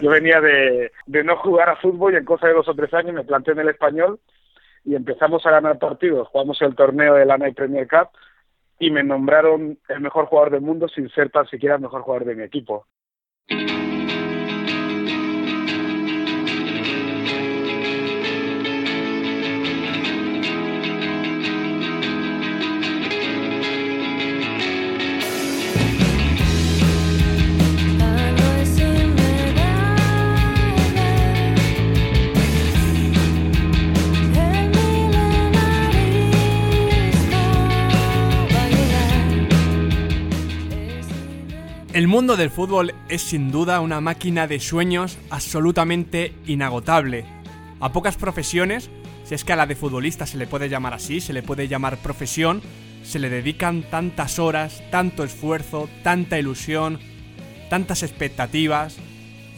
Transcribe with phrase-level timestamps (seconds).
[0.00, 2.92] Yo venía de, de no jugar a fútbol y en cosa de dos o tres
[2.94, 4.20] años me planté en el español
[4.84, 6.28] y empezamos a ganar partidos.
[6.28, 8.08] Jugamos el torneo de la Night Premier Cup
[8.78, 12.26] y me nombraron el mejor jugador del mundo sin ser tan siquiera el mejor jugador
[12.26, 12.86] de mi equipo.
[42.00, 47.26] El mundo del fútbol es sin duda una máquina de sueños absolutamente inagotable.
[47.78, 48.88] A pocas profesiones,
[49.24, 51.68] si es que a la de futbolista se le puede llamar así, se le puede
[51.68, 52.62] llamar profesión,
[53.02, 56.98] se le dedican tantas horas, tanto esfuerzo, tanta ilusión,
[57.68, 58.96] tantas expectativas,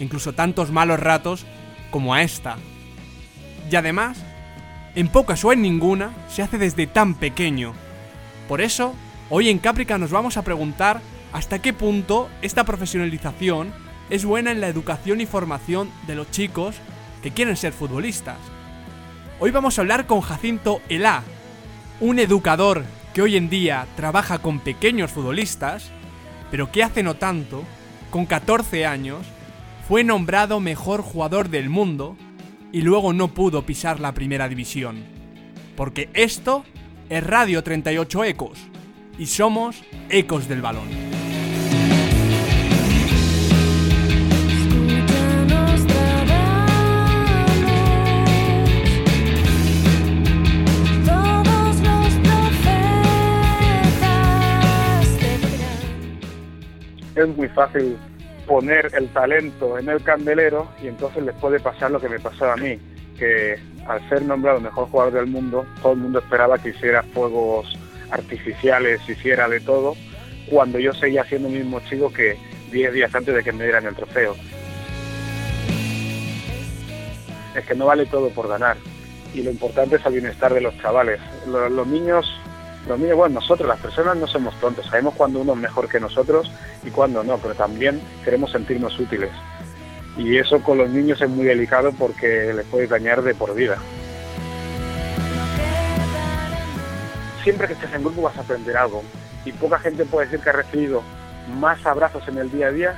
[0.01, 1.47] incluso tantos malos ratos
[1.93, 2.57] como a esta.
[3.71, 4.19] Y además,
[4.97, 7.73] en pocas o en ninguna, se hace desde tan pequeño.
[8.49, 8.97] Por eso,
[9.31, 11.01] hoy en Caprica nos vamos a preguntar
[11.33, 13.73] hasta qué punto esta profesionalización
[14.11, 16.77] es buena en la educación y formación de los chicos
[17.23, 18.39] que quieren ser futbolistas.
[19.41, 21.23] Hoy vamos a hablar con Jacinto Elá,
[22.01, 25.91] un educador que hoy en día trabaja con pequeños futbolistas,
[26.51, 27.65] pero que hace no tanto,
[28.11, 29.27] con 14 años,
[29.89, 32.17] fue nombrado mejor jugador del mundo
[32.73, 35.05] y luego no pudo pisar la primera división.
[35.77, 36.65] Porque esto
[37.09, 38.59] es Radio 38 Ecos
[39.19, 41.22] y somos Ecos del Balón.
[57.23, 57.97] Es muy fácil
[58.47, 62.55] poner el talento en el candelero y entonces les puede pasar lo que me pasaba
[62.55, 62.79] a mí,
[63.19, 67.79] que al ser nombrado mejor jugador del mundo, todo el mundo esperaba que hiciera fuegos
[68.11, 69.95] artificiales, hiciera de todo,
[70.51, 72.37] cuando yo seguía siendo el mismo chico que
[72.71, 74.35] 10 días antes de que me dieran el trofeo.
[77.57, 78.77] Es que no vale todo por ganar
[79.35, 81.21] y lo importante es el bienestar de los chavales.
[81.47, 82.27] los niños
[82.87, 86.01] los niños, bueno, nosotros las personas no somos tontos, sabemos cuando uno es mejor que
[86.01, 86.51] nosotros
[86.85, 89.31] y cuando no, pero también queremos sentirnos útiles.
[90.17, 93.79] Y eso con los niños es muy delicado porque les puede dañar de por vida.
[97.43, 99.03] Siempre que estés en grupo vas a aprender algo
[99.45, 101.03] y poca gente puede decir que ha recibido
[101.59, 102.95] más abrazos en el día a día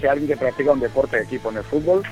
[0.00, 1.50] que alguien que practica un deporte de equipo.
[1.50, 2.02] En el fútbol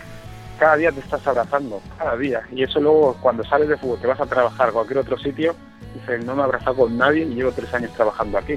[0.59, 2.43] cada día te estás abrazando, cada día.
[2.53, 5.55] Y eso luego cuando sales de fútbol, te vas a trabajar a cualquier otro sitio,
[5.95, 8.57] dices, no me he abrazado con nadie y llevo tres años trabajando aquí.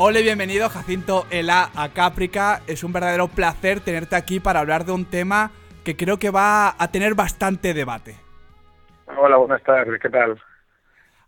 [0.00, 2.60] Hola y bienvenido Jacinto Ela a Caprica.
[2.68, 5.50] Es un verdadero placer tenerte aquí para hablar de un tema
[5.84, 8.14] que creo que va a tener bastante debate.
[9.20, 10.40] Hola, buenas tardes, ¿qué tal?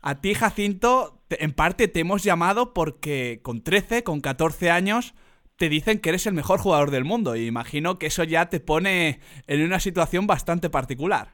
[0.02, 5.16] A ti, Jacinto, en parte te hemos llamado porque con 13, con 14 años,
[5.56, 7.34] te dicen que eres el mejor jugador del mundo.
[7.34, 11.30] Y imagino que eso ya te pone en una situación bastante particular.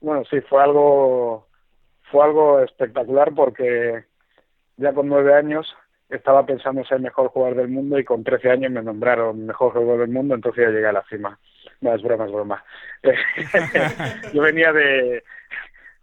[0.00, 1.48] Bueno, sí, fue algo,
[2.12, 4.04] fue algo espectacular porque
[4.76, 5.66] ya con nueve años
[6.08, 9.46] estaba pensando en ser el mejor jugador del mundo y con 13 años me nombraron
[9.46, 11.38] mejor jugador del mundo, entonces ya llegué a la cima.
[11.80, 12.64] No, es broma, es broma.
[14.32, 15.24] Yo venía de,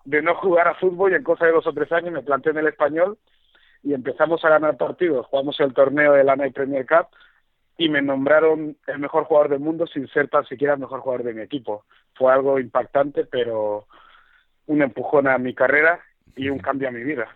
[0.06, 2.50] de no jugar a fútbol y en cosa de dos o tres años me planté
[2.50, 3.18] en el español
[3.84, 5.28] y empezamos a ganar partidos.
[5.28, 7.08] Jugamos el torneo de la Night Premier Cup
[7.78, 11.24] y me nombraron el mejor jugador del mundo sin ser tan siquiera el mejor jugador
[11.24, 11.86] de mi equipo.
[12.14, 13.88] Fue algo impactante, pero
[14.68, 16.00] un empujón a mi carrera
[16.36, 17.28] y un cambio a mi vida.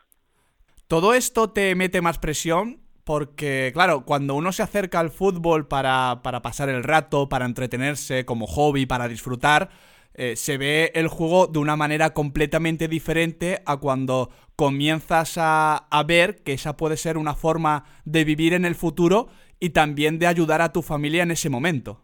[0.87, 6.21] Todo esto te mete más presión porque, claro, cuando uno se acerca al fútbol para,
[6.23, 9.69] para pasar el rato, para entretenerse, como hobby, para disfrutar,
[10.13, 16.03] eh, se ve el juego de una manera completamente diferente a cuando comienzas a, a,
[16.03, 19.27] ver que esa puede ser una forma de vivir en el futuro
[19.59, 22.01] y también de ayudar a tu familia en ese momento.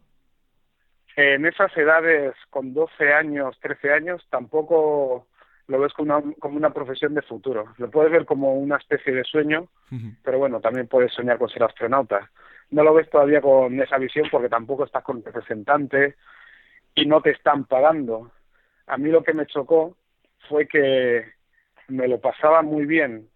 [1.15, 5.27] En esas edades, con 12 años, 13 años, tampoco
[5.71, 7.73] lo ves como una, como una profesión de futuro.
[7.77, 9.69] Lo puedes ver como una especie de sueño,
[10.21, 12.29] pero bueno, también puedes soñar con ser astronauta.
[12.71, 16.15] No lo ves todavía con esa visión porque tampoco estás con representante
[16.93, 18.31] y no te están pagando.
[18.87, 19.95] A mí lo que me chocó
[20.49, 21.25] fue que
[21.87, 23.29] me lo pasaba muy bien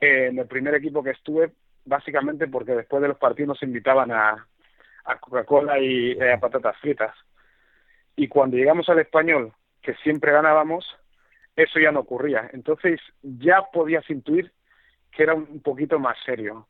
[0.00, 1.52] en el primer equipo que estuve
[1.84, 4.46] básicamente porque después de los partidos nos invitaban a,
[5.04, 7.14] a Coca-Cola y eh, a patatas fritas.
[8.16, 9.52] Y cuando llegamos al español,
[9.82, 10.86] que siempre ganábamos,
[11.56, 12.50] eso ya no ocurría.
[12.52, 14.52] Entonces ya podías intuir
[15.10, 16.66] que era un poquito más serio.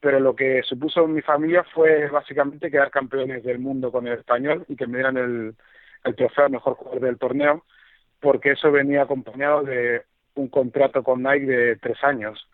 [0.00, 4.66] Pero lo que supuso mi familia fue básicamente quedar campeones del mundo con el español
[4.68, 5.54] y que me dieran el,
[6.04, 7.64] el trofeo mejor jugador del torneo,
[8.20, 10.02] porque eso venía acompañado de
[10.34, 12.48] un contrato con Nike de tres años.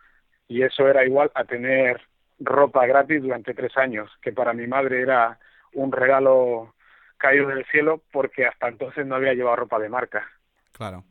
[0.46, 2.00] Y eso era igual a tener
[2.38, 5.38] ropa gratis durante tres años, que para mi madre era
[5.74, 6.74] un regalo
[7.18, 10.26] caído del cielo porque hasta entonces no había llevado ropa de marca.
[10.72, 11.04] Claro.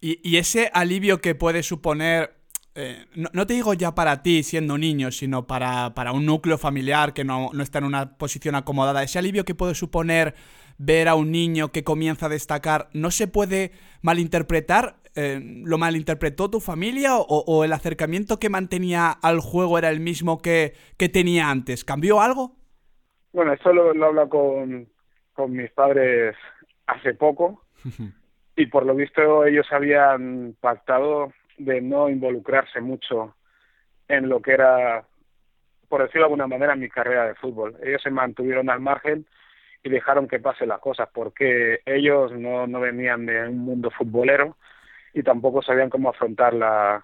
[0.00, 2.34] Y, y ese alivio que puede suponer,
[2.74, 7.12] eh, no, te digo ya para ti siendo niño, sino para, para un núcleo familiar
[7.12, 10.34] que no, no, está en una posición acomodada, ese alivio que puede suponer
[10.78, 14.96] ver a un niño que comienza a destacar, ¿no se puede malinterpretar?
[15.14, 20.00] Eh, ¿Lo malinterpretó tu familia o, o, el acercamiento que mantenía al juego era el
[20.00, 21.84] mismo que, que tenía antes?
[21.84, 22.56] ¿Cambió algo?
[23.32, 24.88] Bueno, eso lo, lo hablo con,
[25.34, 26.34] con mis padres
[26.86, 27.62] hace poco
[28.60, 33.34] y por lo visto ellos habían pactado de no involucrarse mucho
[34.06, 35.04] en lo que era,
[35.88, 37.76] por decirlo de alguna manera, mi carrera de fútbol.
[37.82, 39.24] Ellos se mantuvieron al margen
[39.82, 44.58] y dejaron que pasen las cosas porque ellos no, no venían de un mundo futbolero
[45.14, 47.02] y tampoco sabían cómo afrontar la,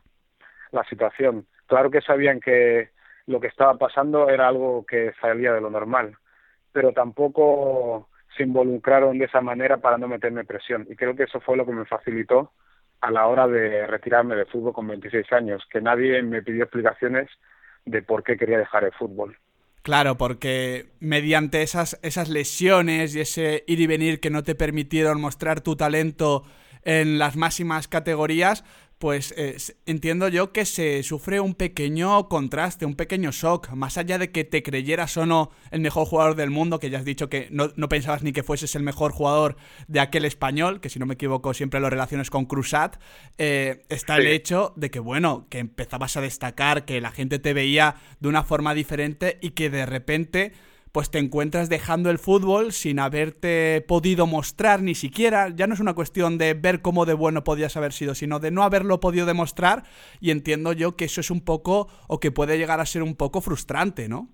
[0.73, 1.47] la situación.
[1.67, 2.91] Claro que sabían que
[3.25, 6.19] lo que estaba pasando era algo que salía de lo normal,
[6.70, 10.87] pero tampoco se involucraron de esa manera para no meterme presión.
[10.91, 12.53] Y creo que eso fue lo que me facilitó
[13.00, 17.29] a la hora de retirarme de fútbol con 26 años, que nadie me pidió explicaciones
[17.85, 19.37] de por qué quería dejar el fútbol.
[19.83, 25.21] Claro, porque mediante esas, esas lesiones y ese ir y venir que no te permitieron
[25.21, 26.44] mostrar tu talento
[26.83, 28.65] en las máximas categorías,
[28.98, 34.16] pues eh, entiendo yo que se sufre un pequeño contraste, un pequeño shock, más allá
[34.16, 37.28] de que te creyeras o no el mejor jugador del mundo, que ya has dicho
[37.28, 39.56] que no, no pensabas ni que fueses el mejor jugador
[39.87, 42.96] de aquel español, que si no me equivoco siempre lo relaciones con Cruzat,
[43.37, 44.22] eh, está sí.
[44.22, 48.28] el hecho de que, bueno, que empezabas a destacar, que la gente te veía de
[48.28, 50.52] una forma diferente y que de repente
[50.96, 55.50] pues te encuentras dejando el fútbol sin haberte podido mostrar ni siquiera.
[55.54, 58.50] Ya no es una cuestión de ver cómo de bueno podías haber sido, sino de
[58.50, 59.82] no haberlo podido demostrar.
[60.20, 63.14] Y entiendo yo que eso es un poco, o que puede llegar a ser un
[63.14, 64.31] poco frustrante, ¿no?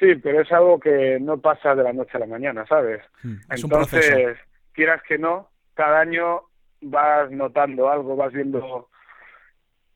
[0.00, 3.02] Sí, pero es algo que no pasa de la noche a la mañana, ¿sabes?
[3.22, 4.36] Hmm, es Entonces,
[4.72, 6.40] quieras que no, cada año
[6.80, 8.88] vas notando algo, vas viendo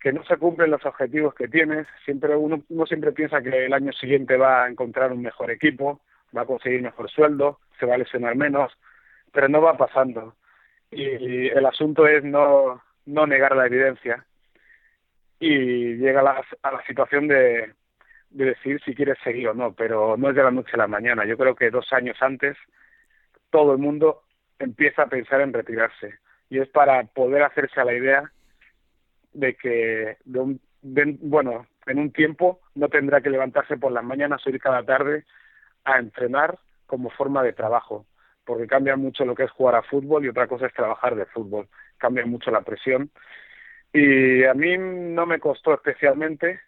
[0.07, 1.85] que no se cumplen los objetivos que tienes.
[2.05, 6.01] Siempre uno, uno siempre piensa que el año siguiente va a encontrar un mejor equipo,
[6.37, 8.73] va a conseguir mejor sueldo, se va a lesionar menos,
[9.33, 10.37] pero no va pasando.
[10.93, 14.25] Y, el asunto es no, no negar la evidencia.
[15.41, 17.75] Y llega a la, a la situación de,
[18.31, 20.87] de decir si quieres seguir o no, pero no es de la noche a la
[20.87, 21.25] mañana.
[21.25, 22.57] Yo creo que dos años antes
[23.51, 24.23] todo el mundo
[24.61, 26.21] empieza a pensar en retirarse.
[26.49, 28.31] Y es para poder hacerse a la idea
[29.37, 34.45] de que de un, bueno en un tiempo no tendrá que levantarse por las mañanas
[34.47, 35.25] o ir cada tarde
[35.85, 38.07] a entrenar como forma de trabajo
[38.47, 41.27] porque cambia mucho lo que es jugar a fútbol y otra cosa es trabajar de
[41.27, 41.69] fútbol.
[41.99, 43.11] Cambia mucho la presión.
[43.93, 46.61] Y a mí no me costó especialmente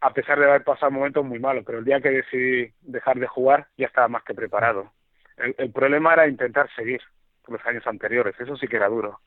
[0.00, 3.28] a pesar de haber pasado momentos muy malos pero el día que decidí dejar de
[3.28, 4.90] jugar ya estaba más que preparado.
[5.36, 7.00] El, el problema era intentar seguir
[7.46, 9.20] los años anteriores eso sí que era duro.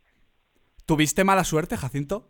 [0.86, 2.28] ¿Tuviste mala suerte, Jacinto?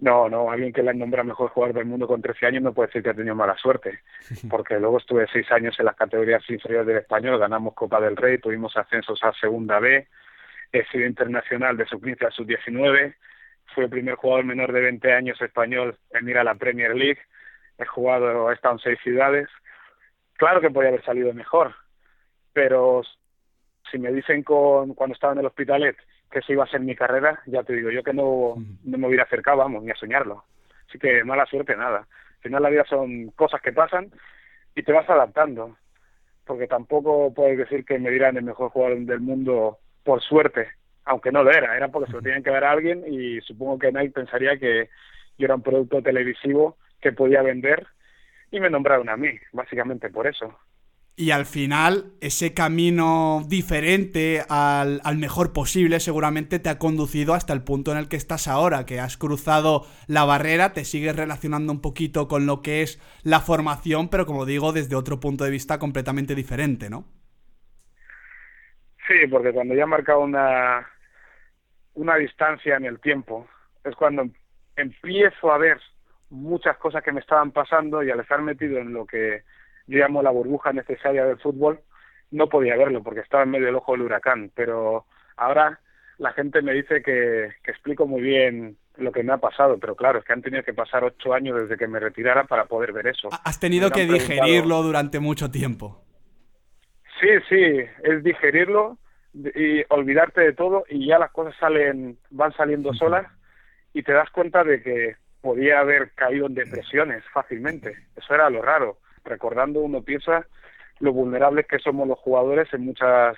[0.00, 2.72] No, no, alguien que le han nombrado mejor jugador del mundo con 13 años no
[2.72, 4.00] puede decir que ha tenido mala suerte,
[4.50, 8.38] porque luego estuve seis años en las categorías inferiores del español, ganamos Copa del Rey,
[8.38, 10.06] tuvimos ascensos a Segunda B,
[10.72, 13.14] he sido internacional de sub-15 a sub-19,
[13.74, 17.20] fui el primer jugador menor de 20 años español en ir a la Premier League,
[17.76, 19.48] he jugado, he estado en seis ciudades,
[20.36, 21.74] claro que podía haber salido mejor,
[22.52, 23.02] pero
[23.90, 25.96] si me dicen con cuando estaba en el Hospitalet
[26.30, 28.54] que eso iba a ser mi carrera, ya te digo yo que no,
[28.84, 30.44] no me hubiera acercado, vamos, ni a soñarlo.
[30.88, 31.98] Así que mala suerte, nada.
[31.98, 34.10] Al final la vida son cosas que pasan
[34.74, 35.76] y te vas adaptando.
[36.44, 40.68] Porque tampoco puedes decir que me dirán el mejor jugador del mundo por suerte,
[41.04, 43.78] aunque no lo era, era porque se lo tenían que dar a alguien y supongo
[43.78, 44.88] que Nike pensaría que
[45.36, 47.86] yo era un producto televisivo que podía vender
[48.50, 50.58] y me nombraron a mí, básicamente por eso
[51.18, 57.52] y al final ese camino diferente al, al, mejor posible seguramente te ha conducido hasta
[57.52, 61.72] el punto en el que estás ahora, que has cruzado la barrera, te sigues relacionando
[61.72, 65.50] un poquito con lo que es la formación, pero como digo, desde otro punto de
[65.50, 67.04] vista completamente diferente, ¿no?
[69.08, 70.88] Sí, porque cuando ya he marcado una,
[71.94, 73.48] una distancia en el tiempo,
[73.82, 74.28] es cuando
[74.76, 75.80] empiezo a ver
[76.30, 79.42] muchas cosas que me estaban pasando y al estar metido en lo que
[79.88, 81.80] yo llamo la burbuja necesaria del fútbol,
[82.30, 84.52] no podía verlo porque estaba en medio del ojo del huracán.
[84.54, 85.80] Pero ahora
[86.18, 89.94] la gente me dice que, que explico muy bien lo que me ha pasado, pero
[89.94, 92.92] claro, es que han tenido que pasar ocho años desde que me retirara para poder
[92.92, 93.28] ver eso.
[93.44, 96.04] Has tenido que digerirlo durante mucho tiempo.
[97.20, 98.98] Sí, sí, es digerirlo
[99.34, 103.26] y olvidarte de todo y ya las cosas salen, van saliendo solas
[103.92, 107.94] y te das cuenta de que podía haber caído en depresiones fácilmente.
[108.16, 108.98] Eso era lo raro.
[109.24, 110.46] Recordando uno piensa
[111.00, 113.36] lo vulnerables que somos los jugadores en muchas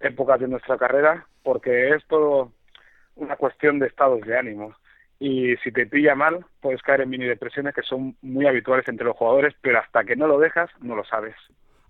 [0.00, 2.52] épocas de nuestra carrera, porque es todo
[3.16, 4.74] una cuestión de estados de ánimo
[5.20, 9.06] y si te pilla mal puedes caer en mini depresiones que son muy habituales entre
[9.06, 11.36] los jugadores, pero hasta que no lo dejas no lo sabes.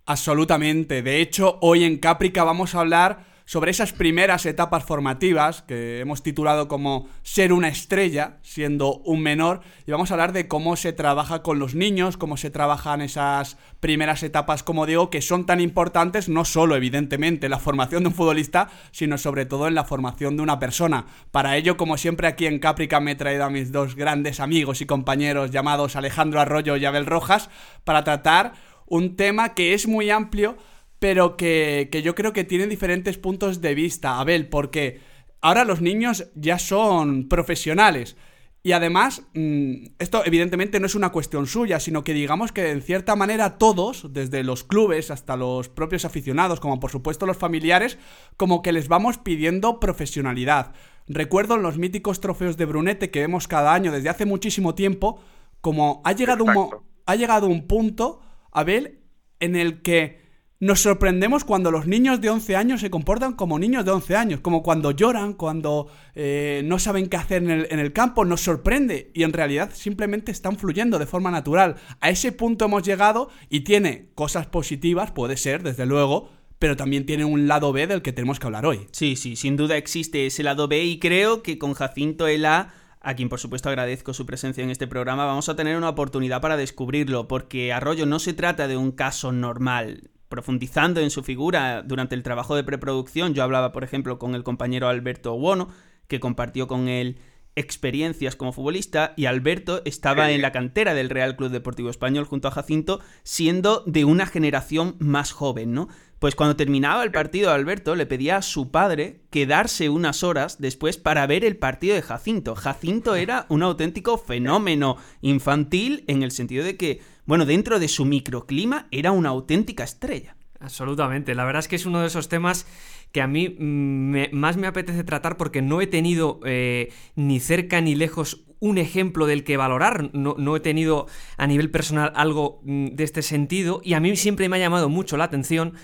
[0.07, 1.03] Absolutamente.
[1.03, 6.23] De hecho, hoy en Caprica vamos a hablar sobre esas primeras etapas formativas que hemos
[6.23, 10.93] titulado como ser una estrella, siendo un menor, y vamos a hablar de cómo se
[10.93, 15.61] trabaja con los niños, cómo se trabajan esas primeras etapas, como digo, que son tan
[15.61, 19.83] importantes, no solo evidentemente en la formación de un futbolista, sino sobre todo en la
[19.83, 21.07] formación de una persona.
[21.33, 24.81] Para ello, como siempre aquí en Caprica me he traído a mis dos grandes amigos
[24.81, 27.51] y compañeros llamados Alejandro Arroyo y Abel Rojas
[27.83, 28.53] para tratar
[28.87, 30.57] un tema que es muy amplio,
[31.01, 35.01] pero que, yo creo que tiene diferentes puntos de vista, Abel, porque
[35.41, 38.17] ahora los niños ya son profesionales.
[38.63, 42.83] Y además, mm, esto evidentemente no es una cuestión suya, sino que digamos que en
[42.83, 47.99] cierta manera todos, desde los clubes hasta los propios aficionados, como por supuesto los familiares,
[48.37, 50.75] como que les vamos pidiendo profesionalidad.
[51.09, 55.19] Recuerdo los míticos trofeos de Brunete que vemos cada año desde hace muchísimo tiempo,
[55.63, 56.69] como ha llegado, un,
[57.07, 58.21] ha llegado un punto,
[58.53, 59.01] Abel,
[59.39, 60.20] en el que
[60.61, 64.41] nos sorprendemos cuando los niños de 11 años se comportan como niños de 11 años,
[64.41, 68.43] como cuando lloran, cuando eh, no saben qué hacer en el, en el, campo, nos
[68.43, 71.77] sorprende y en realidad simplemente están fluyendo de forma natural.
[72.01, 77.07] A ese punto hemos llegado y tiene cosas positivas, puede ser, desde luego, pero también
[77.07, 78.87] tiene un lado B del que tenemos que hablar hoy.
[78.93, 83.15] Sí, sí, sin duda existe ese lado B y creo que con Jacinto Ela a
[83.15, 86.59] quien por supuesto agradezco su presencia en este programa, vamos a tener una oportunidad para
[86.59, 92.15] descubrirlo, porque Arroyo no se trata de un caso normal profundizando en su figura durante
[92.15, 95.69] el trabajo de preproducción, yo hablaba, por ejemplo, con el compañero Alberto Buono,
[96.07, 97.19] que compartió con él
[97.57, 102.49] experiencias como futbolista y Alberto estaba en la cantera del Real Club Deportivo Español junto
[102.49, 105.89] a Jacinto, siendo de una generación más joven, ¿no?
[106.21, 110.97] Pues cuando terminaba el partido Alberto le pedía a su padre quedarse unas horas después
[110.97, 112.55] para ver el partido de Jacinto.
[112.55, 118.07] Jacinto era un auténtico fenómeno infantil en el sentido de que bueno, dentro de su
[118.07, 120.35] microclima era una auténtica estrella.
[120.59, 122.67] Absolutamente, la verdad es que es uno de esos temas
[123.13, 127.81] que a mí mm, más me apetece tratar porque no he tenido eh, ni cerca
[127.81, 131.07] ni lejos un ejemplo del que valorar, no, no, he tenido
[131.37, 134.89] a nivel personal algo mm, de este sentido y a mí siempre me ha llamado
[134.89, 135.75] mucho la atención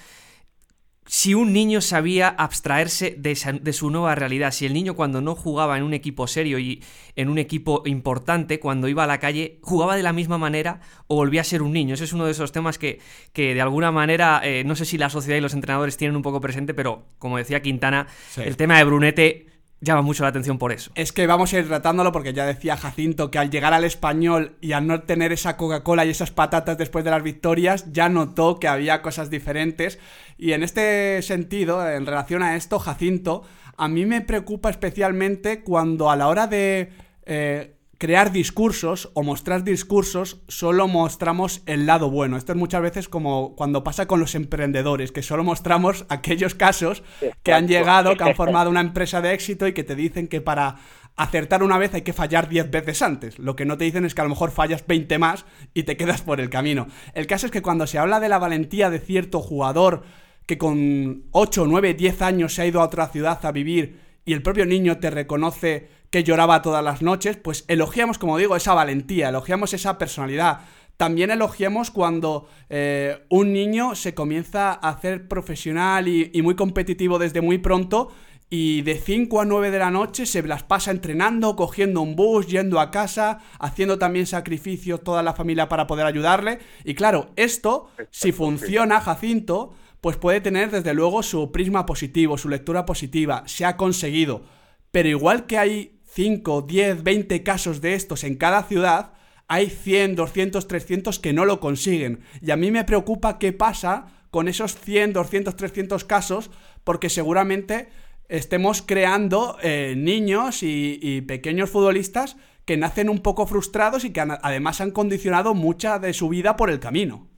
[1.07, 3.35] si un niño sabía abstraerse de,
[3.73, 6.83] su nueva realidad, si el niño cuando no jugaba en un equipo serio y
[7.15, 11.17] en un equipo importante, cuando iba a la calle, jugaba de la misma manera o
[11.17, 11.95] volvía a ser un niño.
[11.95, 13.01] Ese es uno de esos temas que,
[13.33, 16.23] que de alguna manera, eh, no sé si la sociedad y los entrenadores tienen un
[16.23, 20.73] poco presente, pero como decía Quintana, el tema de Brunete llama mucho la atención por
[20.73, 20.91] eso.
[20.95, 24.57] Es que vamos a ir tratándolo porque ya decía Jacinto que al llegar al español
[24.61, 28.59] y al no tener esa Coca-Cola y esas patatas después de las victorias, ya notó
[28.59, 29.99] que había cosas diferentes.
[30.39, 33.43] Y en este sentido, en relación a esto, Jacinto,
[33.77, 36.91] a mí me preocupa especialmente cuando a la hora de
[37.27, 42.37] eh, crear discursos o mostrar discursos solo mostramos el lado bueno.
[42.37, 47.03] Esto es muchas veces como cuando pasa con los emprendedores, que solo mostramos aquellos casos
[47.43, 50.41] que han llegado, que han formado una empresa de éxito y que te dicen que
[50.41, 50.77] para
[51.17, 53.39] acertar una vez hay que fallar 10 veces antes.
[53.39, 55.97] Lo que no te dicen es que a lo mejor fallas 20 más y te
[55.97, 56.89] quedas por el camino.
[57.15, 60.03] El caso es que cuando se habla de la valentía de cierto jugador
[60.45, 64.35] que con 8, 9, 10 años se ha ido a otra ciudad a vivir y
[64.35, 68.75] el propio niño te reconoce que lloraba todas las noches, pues elogiamos, como digo, esa
[68.75, 70.61] valentía, elogiamos esa personalidad.
[70.97, 77.19] También elogiamos cuando eh, un niño se comienza a hacer profesional y, y, muy competitivo
[77.19, 78.11] desde muy pronto
[78.49, 82.47] y de 5 a 9 de la noche se las pasa entrenando, cogiendo un bus,
[82.47, 86.61] yendo a casa, haciendo también sacrificios toda la familia para poder ayudarle.
[86.85, 92.49] Y claro, esto, si funciona, Jacinto, pues puede tener desde luego su prisma positivo, su
[92.49, 94.45] lectura positiva, se ha conseguido.
[94.91, 99.13] Pero igual que hay 5, 10, 20 casos de estos en cada ciudad,
[99.49, 102.21] hay 100, 200, 300 que no lo consiguen.
[102.41, 106.51] Y a mí me preocupa qué pasa con esos 100, 200, 300 casos,
[106.85, 107.89] porque seguramente
[108.29, 114.81] estemos creando eh, niños y, pequeños futbolistas que nacen un poco frustrados y que además
[114.81, 117.29] han condicionado mucha de su vida por el camino.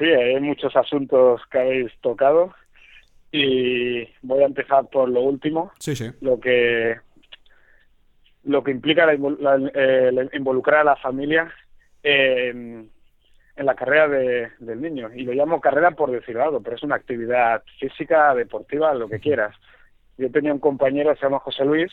[0.00, 2.54] Sí, hay muchos asuntos que habéis tocado
[3.30, 5.72] y voy a empezar por lo último.
[5.78, 6.10] Sí, sí.
[6.22, 6.96] Lo que
[8.44, 11.52] lo que implica la, involucrar a la familia
[12.02, 12.90] en,
[13.56, 15.10] la carrera del niño.
[15.14, 19.20] Y lo llamo carrera por decir algo, pero es una actividad física, deportiva, lo que
[19.20, 19.54] quieras.
[20.16, 21.92] Yo tenía un compañero, se llama José Luis,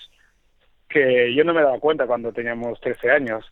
[0.87, 3.51] que yo no me daba cuenta cuando teníamos 13 años,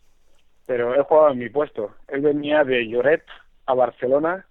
[0.66, 1.94] pero él jugaba en mi puesto.
[2.08, 3.22] Él venía de Lloret
[3.66, 4.46] a Barcelona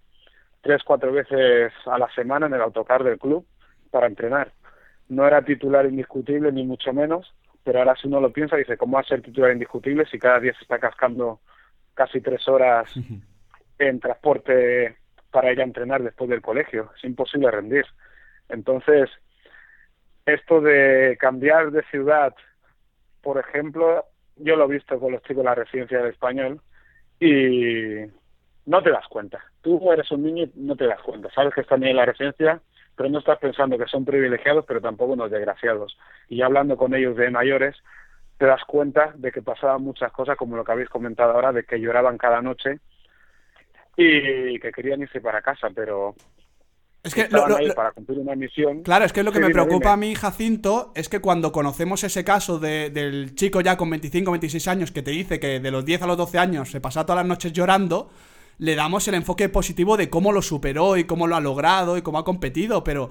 [0.66, 3.46] tres, cuatro veces a la semana en el autocar del club
[3.92, 4.52] para entrenar.
[5.08, 8.96] No era titular indiscutible, ni mucho menos, pero ahora si uno lo piensa, dice, ¿cómo
[8.96, 11.40] va a ser titular indiscutible si cada día se está cascando
[11.94, 12.90] casi tres horas
[13.78, 14.98] en transporte
[15.30, 16.90] para ir a entrenar después del colegio?
[16.98, 17.86] Es imposible rendir.
[18.50, 19.08] Entonces,
[20.26, 22.34] esto de cambiar de ciudad,
[23.22, 24.04] por ejemplo,
[24.38, 26.60] yo lo he visto con los chicos de la residencia del español
[27.20, 28.06] y
[28.66, 29.40] no te das cuenta.
[29.62, 31.30] Tú eres un niño y no te das cuenta.
[31.34, 32.62] Sabes que están en la residencia
[32.96, 35.98] pero no estás pensando que son privilegiados, pero tampoco unos desgraciados.
[36.30, 37.76] Y hablando con ellos de mayores,
[38.38, 41.64] te das cuenta de que pasaban muchas cosas, como lo que habéis comentado ahora, de
[41.64, 42.80] que lloraban cada noche
[43.98, 46.16] y que querían irse para casa, pero
[47.04, 48.82] es que ahí para cumplir una misión.
[48.82, 52.26] Claro, es que lo que me preocupa a mí, Jacinto, es que cuando conocemos ese
[52.26, 55.86] caso de, del chico ya con 25, 26 años que te dice que de los
[55.86, 58.10] 10 a los 12 años se pasa todas las noches llorando,
[58.58, 62.02] le damos el enfoque positivo de cómo lo superó y cómo lo ha logrado y
[62.02, 63.10] cómo ha competido, pero,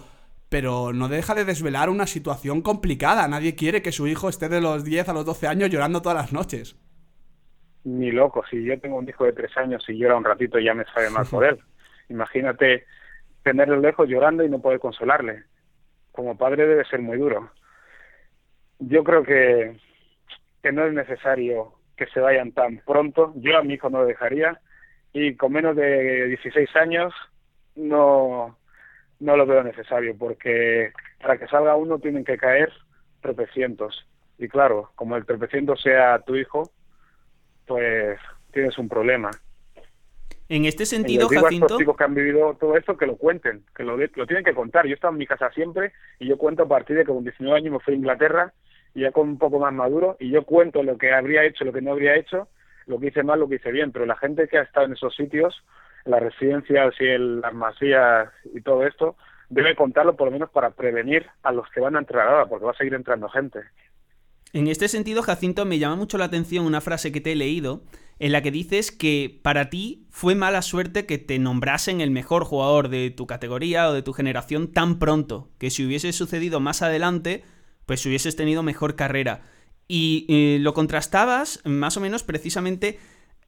[0.48, 3.28] pero no deja de desvelar una situación complicada.
[3.28, 6.16] Nadie quiere que su hijo esté de los 10 a los 12 años llorando todas
[6.16, 6.76] las noches.
[7.84, 10.72] Ni loco, si yo tengo un hijo de 3 años y llora un ratito ya
[10.72, 11.58] me sabe mal por él.
[12.08, 12.86] Imagínate
[13.42, 15.44] tenerlo lejos llorando y no poder consolarle.
[16.12, 17.50] Como padre debe ser muy duro.
[18.78, 19.76] Yo creo que,
[20.62, 23.34] que no es necesario que se vayan tan pronto.
[23.36, 24.60] Yo a mi hijo no lo dejaría
[25.14, 27.14] y con menos de 16 años
[27.76, 28.58] no,
[29.20, 32.70] no lo veo necesario porque para que salga uno tienen que caer
[33.22, 34.06] tropecientos
[34.38, 36.70] y claro, como el tropeciento sea tu hijo,
[37.66, 38.18] pues
[38.52, 39.30] tienes un problema.
[40.48, 41.64] En este sentido, digo Jacinto...
[41.64, 44.44] A estos chicos que han vivido todo esto que lo cuenten, que lo, lo tienen
[44.44, 44.84] que contar.
[44.84, 47.22] Yo he estado en mi casa siempre y yo cuento a partir de que con
[47.22, 48.52] 19 años me fui a Inglaterra
[48.94, 51.72] y ya con un poco más maduro y yo cuento lo que habría hecho, lo
[51.72, 52.48] que no habría hecho
[52.86, 54.92] lo que hice mal, lo que hice bien, pero la gente que ha estado en
[54.92, 55.54] esos sitios,
[56.04, 59.16] en las residencias y en las masías y todo esto,
[59.48, 62.64] debe contarlo por lo menos para prevenir a los que van a entrar ahora, porque
[62.64, 63.60] va a seguir entrando gente.
[64.52, 67.82] En este sentido, Jacinto, me llama mucho la atención una frase que te he leído,
[68.20, 72.44] en la que dices que para ti fue mala suerte que te nombrasen el mejor
[72.44, 76.82] jugador de tu categoría o de tu generación tan pronto, que si hubiese sucedido más
[76.82, 77.42] adelante,
[77.86, 79.42] pues hubieses tenido mejor carrera.
[79.86, 82.98] Y eh, lo contrastabas más o menos precisamente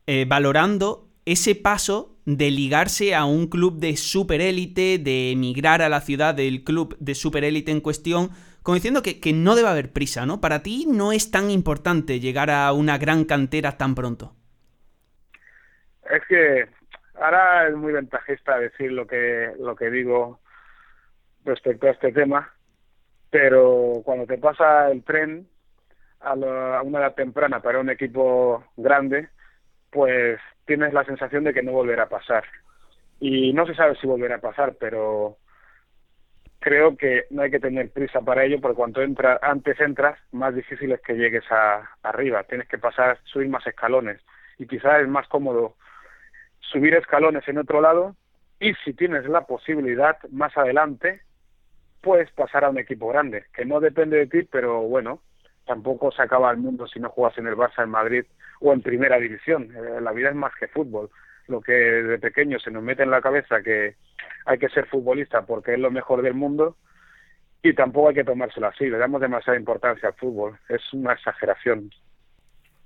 [0.06, 6.00] eh, valorando ese paso de ligarse a un club de superélite, de emigrar a la
[6.00, 8.30] ciudad del club de superélite en cuestión,
[8.62, 10.40] como diciendo que, que, no debe haber prisa, ¿no?
[10.40, 14.34] Para ti no es tan importante llegar a una gran cantera tan pronto.
[16.10, 16.68] Es que
[17.20, 20.40] ahora es muy ventajista decir lo que, lo que digo
[21.44, 22.52] respecto a este tema,
[23.30, 25.48] pero cuando te pasa el tren
[26.26, 29.28] a, una edad temprana para un equipo grande,
[29.90, 32.44] pues tienes la sensación de que no volverá a pasar.
[33.20, 35.38] Y no se sabe si volverá a pasar, pero
[36.58, 40.54] creo que no hay que tener prisa para ello, porque cuanto entra, antes entras, más
[40.54, 42.44] difícil es que llegues a, arriba.
[42.44, 44.20] Tienes que pasar, subir más escalones.
[44.58, 45.76] Y quizás es más cómodo
[46.60, 48.16] subir escalones en otro lado
[48.58, 51.20] y si tienes la posibilidad más adelante,
[52.00, 55.20] puedes pasar a un equipo grande, que no depende de ti, pero bueno,
[55.66, 58.24] tampoco se acaba el mundo si no juegas en el Barça, en Madrid
[58.60, 59.70] o en primera división.
[59.76, 61.10] Eh, la vida es más que fútbol.
[61.48, 63.96] Lo que de pequeño se nos mete en la cabeza que
[64.46, 66.76] hay que ser futbolista porque es lo mejor del mundo
[67.62, 68.86] y tampoco hay que tomárselo así.
[68.86, 70.58] Le damos demasiada importancia al fútbol.
[70.68, 71.90] Es una exageración.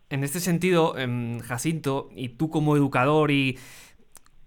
[0.08, 3.58] En este sentido, em, Jacinto, y tú como educador y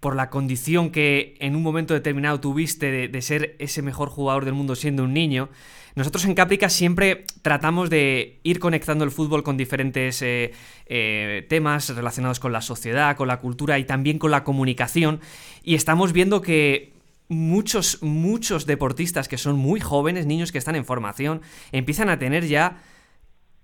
[0.03, 4.53] por la condición que en un momento determinado tuviste de, ser ese mejor jugador del
[4.53, 5.47] mundo siendo un niño,
[5.95, 10.51] nosotros en Caprica siempre tratamos de ir conectando el fútbol con diferentes eh,
[10.87, 15.21] eh, temas relacionados con la sociedad, con la cultura y también con la comunicación.
[15.63, 16.91] Y estamos viendo que
[17.29, 22.45] muchos, muchos deportistas que son muy jóvenes, niños que están en formación, empiezan a tener
[22.45, 22.81] ya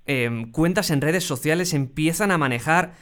[0.06, 2.94] em, cuentas en redes sociales, empiezan a manejar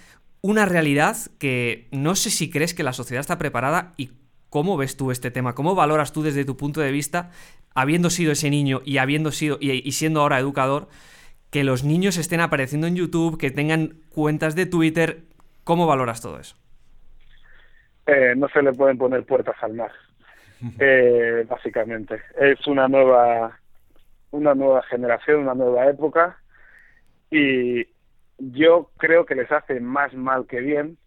[0.47, 4.11] una realidad que no sé si crees que la sociedad está preparada y
[4.49, 7.31] cómo ves tú este tema, cómo valoras tú desde tu punto de vista
[7.75, 10.87] habiendo sido ese niño y habiendo sido y, siendo ahora educador,
[11.51, 15.23] que los niños estén apareciendo en YouTube, que tengan cuentas de Twitter.
[15.65, 16.55] ¿Cómo valoras todo eso?
[18.05, 19.91] Eh, no se le pueden poner puertas al mar,
[20.79, 22.21] eh, básicamente.
[22.39, 23.59] Es una nueva,
[24.31, 26.37] una nueva generación, una nueva época
[27.29, 27.85] y
[28.37, 30.97] yo creo que les hace más mal que bien,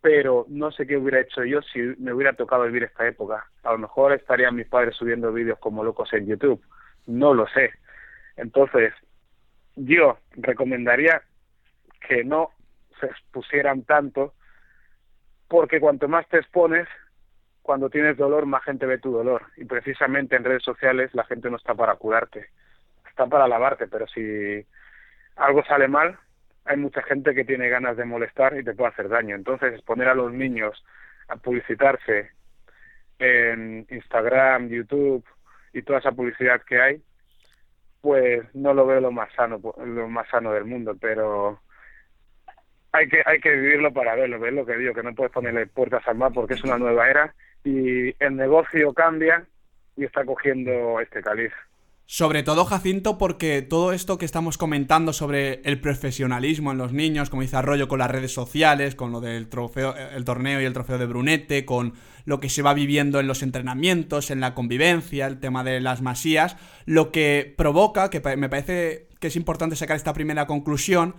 [0.00, 3.46] pero no sé qué hubiera hecho yo si me hubiera tocado vivir esta época.
[3.62, 6.62] A lo mejor estarían mis padres subiendo vídeos como locos en YouTube,
[7.06, 7.72] no lo sé.
[8.36, 8.92] Entonces,
[9.76, 11.22] yo recomendaría
[12.06, 12.50] que no
[13.00, 14.34] se expusieran tanto
[15.48, 16.88] porque cuanto más te expones,
[17.62, 19.42] cuando tienes dolor, más gente ve tu dolor.
[19.56, 22.46] Y precisamente en redes sociales la gente no está para curarte,
[23.08, 24.66] está para lavarte, pero si
[25.36, 26.18] algo sale mal,
[26.64, 29.34] hay mucha gente que tiene ganas de molestar y te puede hacer daño.
[29.34, 30.84] Entonces, exponer a los niños
[31.28, 32.30] a publicitarse
[33.18, 35.24] en Instagram, YouTube
[35.72, 37.02] y toda esa publicidad que hay,
[38.00, 41.60] pues no lo veo lo más sano, lo más sano del mundo, pero
[42.92, 45.66] hay que hay que vivirlo para verlo, ver lo que digo, que no puedes ponerle
[45.66, 49.46] puertas al mar porque es una nueva era y el negocio cambia
[49.96, 51.52] y está cogiendo este caliz.
[52.06, 57.30] Sobre todo, Jacinto, porque todo esto que estamos comentando sobre el profesionalismo en los niños,
[57.30, 60.74] como dice Arroyo con las redes sociales, con lo del trofeo, el torneo y el
[60.74, 65.26] trofeo de Brunete, con lo que se va viviendo en los entrenamientos, en la convivencia,
[65.26, 69.96] el tema de las masías, lo que provoca, que me parece que es importante sacar
[69.96, 71.14] esta primera conclusión,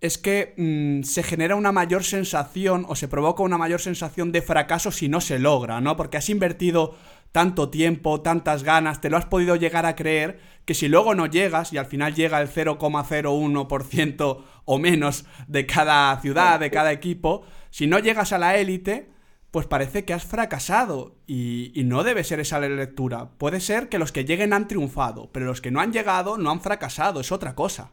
[0.00, 4.42] es que mm, se genera una mayor sensación o se provoca una mayor sensación de
[4.42, 5.96] fracaso si no se logra, ¿no?
[5.96, 6.96] Porque has invertido
[7.32, 11.26] tanto tiempo, tantas ganas, te lo has podido llegar a creer, que si luego no
[11.26, 17.44] llegas y al final llega el 0,01% o menos de cada ciudad, de cada equipo,
[17.70, 19.10] si no llegas a la élite,
[19.50, 23.30] pues parece que has fracasado y, y, no debe ser esa la lectura.
[23.38, 26.50] Puede ser que los que lleguen han triunfado, pero los que no han llegado no
[26.50, 27.92] han fracasado, es otra cosa.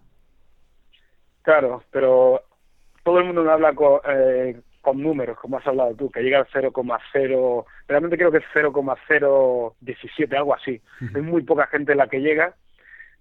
[1.45, 2.41] Claro, pero
[3.03, 6.39] todo el mundo me habla con, eh, con números, como has hablado tú, que llega
[6.39, 10.81] al 0,0, realmente creo que es 0,017, algo así.
[10.99, 12.55] Es muy poca gente la que llega,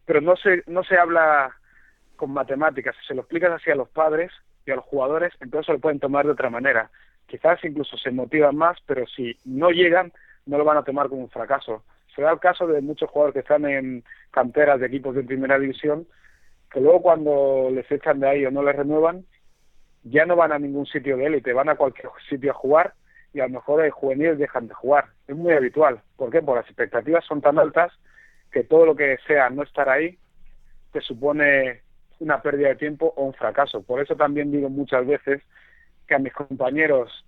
[0.06, 1.54] pero no se, no se habla
[2.16, 2.96] con matemáticas.
[2.98, 4.32] Si se lo explicas así a los padres
[4.64, 6.90] y a los jugadores, entonces lo pueden tomar de otra manera.
[7.26, 10.14] Quizás incluso se motivan más, pero si no llegan,
[10.46, 11.84] no lo van a tomar como un fracaso.
[12.16, 15.58] Se da el caso de muchos jugadores que están en canteras de equipos de primera
[15.58, 16.06] división
[16.74, 19.24] que luego cuando les echan de ahí o no les renuevan,
[20.02, 22.94] ya no van a ningún sitio de élite, van a cualquier sitio a jugar
[23.32, 25.06] y a lo mejor el juveniles dejan de jugar.
[25.28, 26.02] Es muy habitual.
[26.16, 26.42] ¿Por qué?
[26.42, 27.92] Porque las expectativas son tan altas
[28.50, 30.18] que todo lo que sea no estar ahí
[30.92, 31.82] te supone
[32.18, 33.84] una pérdida de tiempo o un fracaso.
[33.84, 35.42] Por eso también digo muchas veces
[36.08, 37.24] que a mis compañeros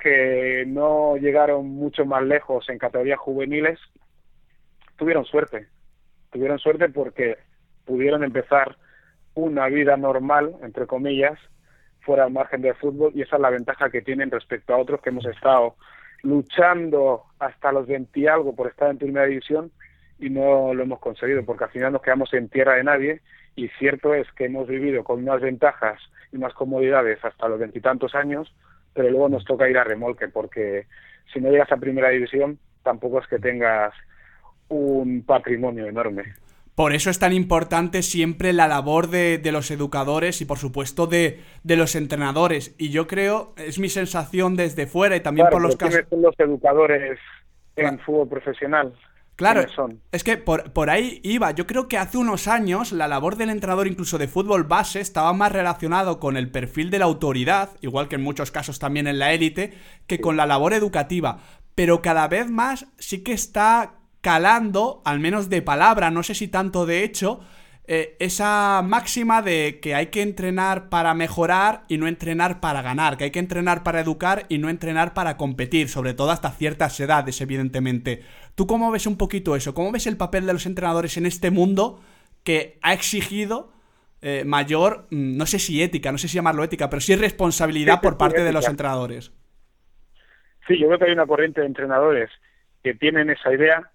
[0.00, 3.78] que no llegaron mucho más lejos en categorías juveniles
[4.96, 5.66] tuvieron suerte.
[6.30, 7.36] Tuvieron suerte porque
[7.88, 8.76] pudieron empezar
[9.34, 11.38] una vida normal, entre comillas,
[12.00, 15.00] fuera al margen del fútbol y esa es la ventaja que tienen respecto a otros
[15.00, 15.76] que hemos estado
[16.22, 19.70] luchando hasta los 20 y algo por estar en primera división
[20.18, 23.20] y no lo hemos conseguido porque al final nos quedamos en tierra de nadie
[23.56, 25.98] y cierto es que hemos vivido con unas ventajas
[26.30, 28.54] y unas comodidades hasta los veintitantos años,
[28.92, 30.86] pero luego nos toca ir a remolque porque
[31.32, 33.94] si no llegas a primera división tampoco es que tengas
[34.68, 36.34] un patrimonio enorme.
[36.78, 41.40] Por eso es tan importante siempre la labor de, los educadores y por supuesto de,
[41.64, 42.76] los entrenadores.
[42.78, 46.02] Y yo creo, es mi sensación desde fuera y también por los casos...
[46.08, 47.18] son los educadores
[47.74, 48.94] en fútbol profesional?
[49.34, 49.66] Claro,
[50.12, 51.50] es que por, por, ahí iba.
[51.50, 55.32] Yo creo que hace unos años la labor del entrenador incluso de fútbol base estaba
[55.32, 59.18] más relacionado con el perfil de la autoridad, igual que en muchos casos también en
[59.18, 59.72] la élite,
[60.06, 61.40] que con la labor educativa.
[61.74, 63.97] Pero cada vez más sí que está
[64.28, 67.40] calando, al menos de palabra, no sé si tanto de hecho,
[67.86, 73.16] eh, esa máxima de que hay que entrenar para mejorar y no entrenar para ganar,
[73.16, 77.00] que hay que entrenar para educar y no entrenar para competir, sobre todo hasta ciertas
[77.00, 78.20] edades, evidentemente.
[78.54, 79.72] ¿Tú cómo ves un poquito eso?
[79.72, 81.98] ¿Cómo ves el papel de los entrenadores en este mundo
[82.44, 83.72] que ha exigido
[84.20, 88.02] eh, mayor, mm, no sé si ética, no sé si llamarlo ética, pero sí responsabilidad
[88.02, 89.32] por parte de los entrenadores?
[90.66, 92.28] Sí, yo creo que hay una corriente de entrenadores
[92.82, 93.90] que tienen esa idea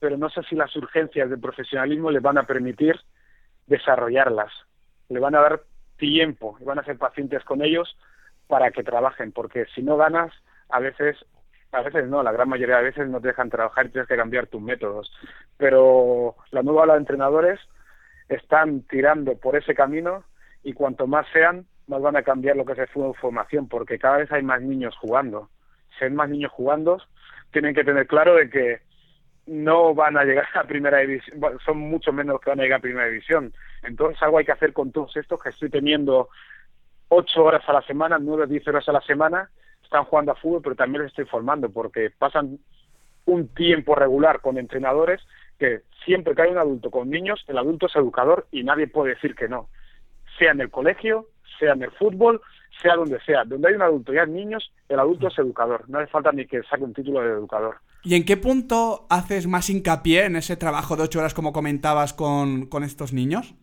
[0.00, 2.98] pero no sé si las urgencias del profesionalismo les van a permitir
[3.66, 4.52] desarrollarlas.
[5.08, 5.62] Le van a dar
[5.96, 7.96] tiempo y van a ser pacientes con ellos
[8.46, 10.32] para que trabajen, porque si no ganas,
[10.70, 11.16] a veces,
[11.72, 14.16] a veces no, la gran mayoría de veces no te dejan trabajar y tienes que
[14.16, 15.12] cambiar tus métodos.
[15.56, 17.60] Pero la nueva ola de entrenadores
[18.28, 20.24] están tirando por ese camino
[20.62, 24.18] y cuanto más sean, más van a cambiar lo que es fútbol formación, porque cada
[24.18, 25.50] vez hay más niños jugando.
[25.98, 27.00] Si hay más niños jugando,
[27.50, 28.80] tienen que tener claro de que
[29.48, 32.78] no van a llegar a primera división, son mucho menos los que van a llegar
[32.78, 33.52] a primera división.
[33.82, 36.28] Entonces algo hay que hacer con todos estos que estoy teniendo
[37.08, 39.50] ocho horas a la semana, nueve, diez horas a la semana,
[39.82, 42.58] están jugando a fútbol, pero también les estoy formando porque pasan
[43.24, 45.20] un tiempo regular con entrenadores
[45.58, 49.14] que siempre que hay un adulto con niños, el adulto es educador y nadie puede
[49.14, 49.68] decir que no.
[50.38, 51.26] Sea en el colegio,
[51.58, 52.40] sea en el fútbol,
[52.80, 53.44] sea donde sea.
[53.44, 55.88] Donde hay un adulto y hay niños, el adulto es educador.
[55.88, 57.76] No hace falta ni que saque un título de educador.
[58.04, 62.12] ¿Y en qué punto haces más hincapié en ese trabajo de ocho horas como comentabas
[62.14, 63.54] con, con estos niños?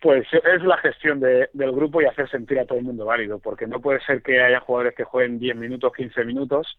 [0.00, 3.38] Pues es la gestión de, del grupo y hacer sentir a todo el mundo válido,
[3.38, 6.78] porque no puede ser que haya jugadores que jueguen 10 minutos, 15 minutos,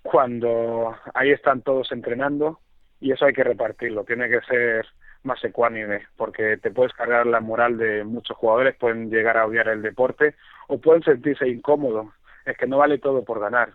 [0.00, 2.60] cuando ahí están todos entrenando
[3.00, 4.86] y eso hay que repartirlo, tiene que ser
[5.24, 9.68] más ecuánime, porque te puedes cargar la moral de muchos jugadores, pueden llegar a odiar
[9.68, 10.34] el deporte
[10.68, 12.06] o pueden sentirse incómodos.
[12.44, 13.72] Es que no vale todo por ganar.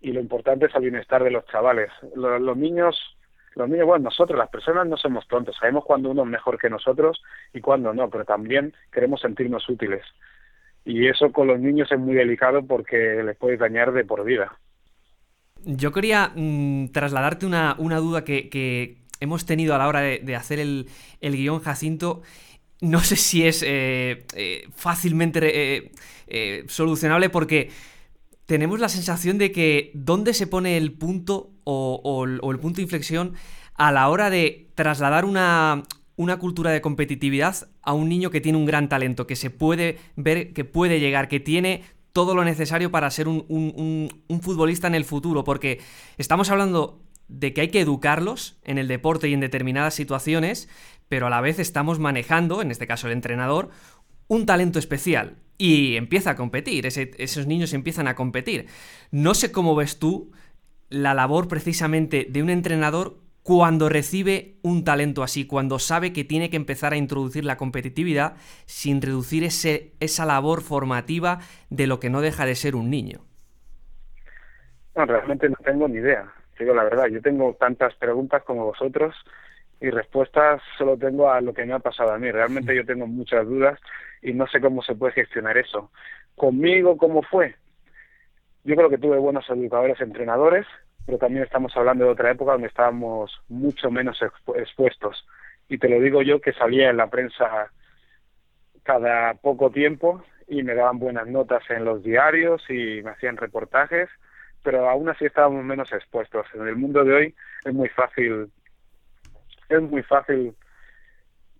[0.00, 1.90] Y lo importante es el bienestar de los chavales.
[2.14, 3.16] Los, niños,
[3.54, 6.70] los niños, bueno, nosotros, las personas no somos tontos, sabemos cuándo uno es mejor que
[6.70, 10.02] nosotros y cuándo no, pero también queremos sentirnos útiles.
[10.84, 14.56] Y eso con los niños es muy delicado porque les puede dañar de por vida.
[15.64, 20.58] Yo quería mmm, trasladarte una, una duda que, hemos tenido a la hora de, hacer
[20.58, 20.88] el,
[21.20, 22.22] el, guion Jacinto.
[22.80, 25.92] No sé si es eh, eh, fácilmente
[26.26, 27.70] eh, solucionable porque
[28.46, 33.34] tenemos la sensación de que dónde se pone el punto o, el punto de inflexión
[33.74, 35.84] a la hora de trasladar una,
[36.16, 39.98] una cultura de competitividad a un niño que tiene un gran talento, que se puede
[40.16, 41.82] ver, que puede llegar, que tiene
[42.12, 44.10] todo lo necesario para ser un,
[44.42, 45.80] futbolista en el futuro, porque
[46.18, 47.00] estamos hablando
[47.32, 50.68] de que hay que educarlos en el deporte y en determinadas situaciones,
[51.08, 53.70] pero a la vez estamos manejando, en este caso el entrenador,
[54.28, 58.66] un talento especial y empieza a competir, esos niños empiezan a competir.
[59.10, 60.32] No sé cómo ves tú
[60.88, 66.48] la labor precisamente de un entrenador cuando recibe un talento así, cuando sabe que tiene
[66.50, 71.40] que empezar a introducir la competitividad sin reducir ese, esa labor formativa
[71.70, 73.20] de lo que no deja de ser un niño?
[74.94, 77.06] Realmente no tengo ni idea, digo la verdad.
[77.06, 79.14] Yo tengo tantas preguntas como vosotros
[79.80, 82.30] y respuestas solo tengo a lo que me ha pasado a mí.
[82.30, 83.78] Realmente yo tengo muchas dudas
[84.22, 85.90] y no sé cómo se puede gestionar eso.
[86.36, 87.56] Conmigo, ¿cómo fue?
[88.64, 90.66] Yo creo que tuve buenos educadores, entrenadores,
[91.04, 95.26] pero también estamos hablando de otra época donde estábamos mucho menos expu expuestos.
[95.68, 97.72] Y te lo digo yo que salía en la prensa
[98.82, 104.08] cada poco tiempo y me daban buenas notas en los diarios y me hacían reportajes,
[104.62, 106.46] pero aún así estábamos menos expuestos.
[106.54, 108.50] En el mundo de hoy es muy fácil,
[109.68, 110.54] es muy fácil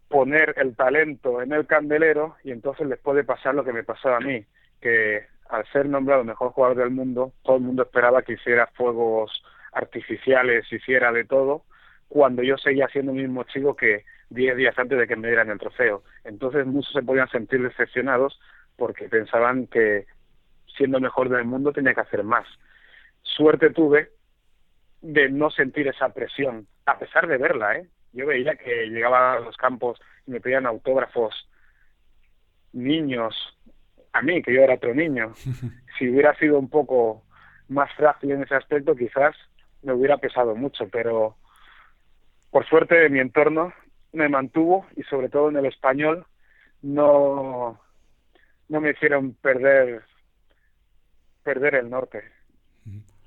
[0.09, 4.19] poner el talento en el candelero y entonces les puede pasar lo que me pasaba
[4.19, 4.45] a mí,
[4.81, 9.43] que al ser nombrado mejor jugador del mundo, todo el mundo esperaba que hiciera fuegos
[9.73, 11.65] artificiales, hiciera de todo,
[12.09, 15.51] cuando yo seguía siendo el mismo chico que 10 días antes de que me dieran
[15.51, 16.03] el trofeo.
[16.25, 18.38] Entonces muchos se podían sentir decepcionados
[18.77, 20.07] porque pensaban que
[20.77, 22.47] siendo mejor del mundo tenía que hacer más.
[23.23, 24.11] Suerte tuve
[25.01, 27.89] de no sentir esa presión, a pesar de verla, ¿eh?
[28.13, 31.49] Yo veía que llegaba a los campos y me pedían autógrafos
[32.73, 33.35] niños
[34.13, 35.33] a mí, que yo era otro niño.
[35.99, 37.23] Si hubiera sido un poco
[37.69, 39.37] más frágil en ese aspecto, quizás
[39.83, 41.37] me hubiera pesado mucho, pero
[42.51, 43.75] por suerte mi entorno
[44.13, 46.27] me mantuvo y sobre todo en el español
[46.81, 47.79] no
[48.69, 50.03] no me hicieron perder
[51.43, 52.25] perder el norte.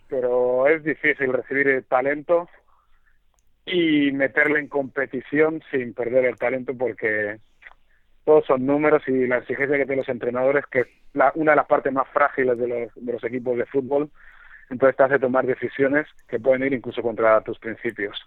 [0.08, 2.48] Pero es difícil recibir el talento
[3.66, 7.40] y meterle en competición sin perder el talento porque
[8.24, 11.58] todos son números y la exigencia que tienen los entrenadores, que es la, una de
[11.58, 14.10] las partes más frágiles de los, de los equipos de fútbol,
[14.70, 18.20] entonces te hace tomar decisiones que pueden ir incluso contra tus principios.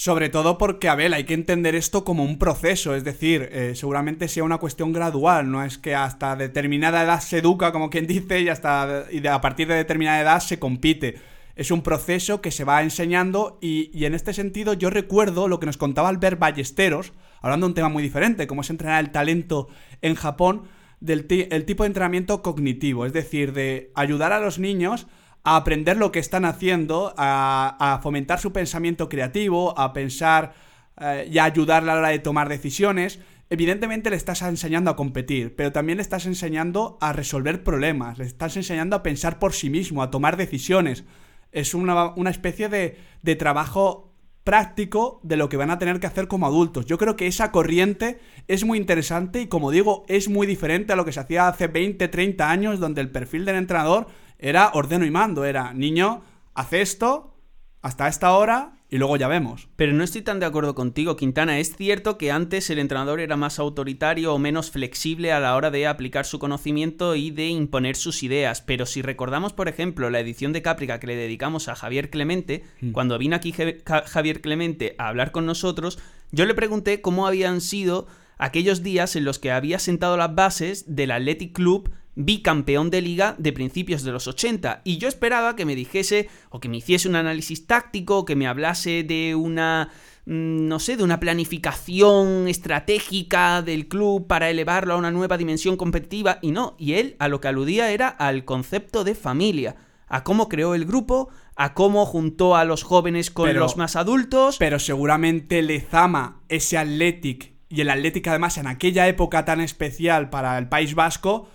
[0.00, 4.28] Sobre todo porque, Abel, hay que entender esto como un proceso, es decir, eh, seguramente
[4.28, 8.40] sea una cuestión gradual, no es que hasta determinada edad se educa, como quien dice,
[8.40, 11.16] y, hasta, a partir de determinada edad se compite.
[11.54, 15.60] Es un proceso que se va enseñando y, y en este sentido yo recuerdo lo
[15.60, 19.10] que nos contaba Albert Ballesteros, hablando de un tema muy diferente, como es entrenar el
[19.10, 19.68] talento
[20.00, 20.62] en Japón,
[21.00, 25.08] del el tipo de entrenamiento cognitivo, es decir, de ayudar a los niños
[25.42, 30.52] a aprender lo que están haciendo, a, fomentar su pensamiento creativo, a pensar
[31.00, 33.20] eh, y a ayudarle a la hora de tomar decisiones.
[33.48, 38.24] Evidentemente le estás enseñando a competir, pero también le estás enseñando a resolver problemas, le
[38.24, 41.04] estás enseñando a pensar por sí mismo, a tomar decisiones.
[41.52, 44.10] Es una, una especie de, de trabajo
[44.44, 46.86] práctico de lo que van a tener que hacer como adultos.
[46.86, 50.96] Yo creo que esa corriente es muy interesante y como digo, es muy diferente a
[50.96, 54.06] lo que se hacía hace 20, 30 años donde el perfil del entrenador
[54.40, 56.22] era ordeno y mando, era niño,
[56.54, 57.36] hace esto
[57.82, 59.68] hasta esta hora y luego ya vemos.
[59.76, 61.60] Pero no estoy tan de acuerdo contigo, Quintana.
[61.60, 65.70] Es cierto que antes el entrenador era más autoritario o menos flexible a la hora
[65.70, 68.62] de aplicar su conocimiento y de imponer sus ideas.
[68.62, 72.64] Pero si recordamos, por ejemplo, la edición de Caprica que le dedicamos a Javier Clemente,
[72.80, 72.90] mm.
[72.90, 73.54] cuando vino aquí
[73.86, 75.98] Javier Clemente a hablar con nosotros,
[76.32, 78.08] yo le pregunté cómo habían sido
[78.40, 83.34] aquellos días en los que había sentado las bases del Athletic Club bicampeón de liga
[83.38, 87.08] de principios de los 80 y yo esperaba que me dijese o que me hiciese
[87.08, 89.90] un análisis táctico, que me hablase de una
[90.24, 95.76] mm, no sé, de una planificación estratégica del club para elevarlo a una nueva dimensión
[95.76, 99.76] competitiva y no, y él a lo que aludía era al concepto de familia,
[100.08, 104.56] a cómo creó el grupo, a cómo juntó a los jóvenes con los más adultos.
[104.58, 110.58] Pero seguramente Lezama, ese Athletic y el Athletic además en aquella época tan especial para
[110.58, 111.48] el País Vasco,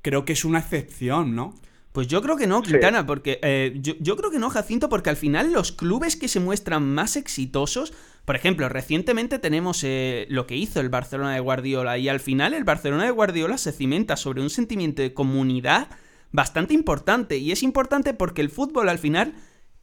[0.00, 1.54] creo que es una excepción, ¿no?
[1.92, 5.16] Pues yo creo que no, Quintana, porque eh, yo, creo que no, Jacinto, porque al
[5.16, 7.94] final los clubes que se muestran más exitosos,
[8.26, 12.52] por ejemplo, recientemente tenemos eh, lo que hizo el Barcelona de Guardiola y al final
[12.52, 15.88] el Barcelona de Guardiola se cimenta sobre un sentimiento de comunidad
[16.32, 19.32] bastante importante y es importante porque el fútbol al final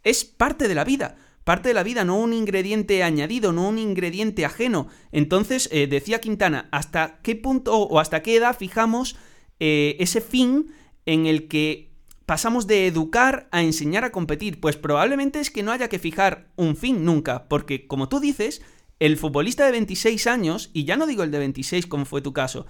[0.03, 1.15] es parte de la vida.
[1.43, 4.87] Parte de la vida, no un ingrediente añadido, no un ingrediente ajeno.
[5.11, 9.17] Entonces, eh, decía Quintana, ¿hasta qué punto o hasta qué edad fijamos
[9.59, 10.71] eh, ese fin
[11.05, 11.91] en el que
[12.25, 14.61] pasamos de educar a enseñar a competir?
[14.61, 18.61] Pues probablemente es que no haya que fijar un fin nunca, porque como tú dices,
[18.99, 22.31] el futbolista de 26 años, y ya no digo el de 26 como fue tu
[22.31, 22.65] caso,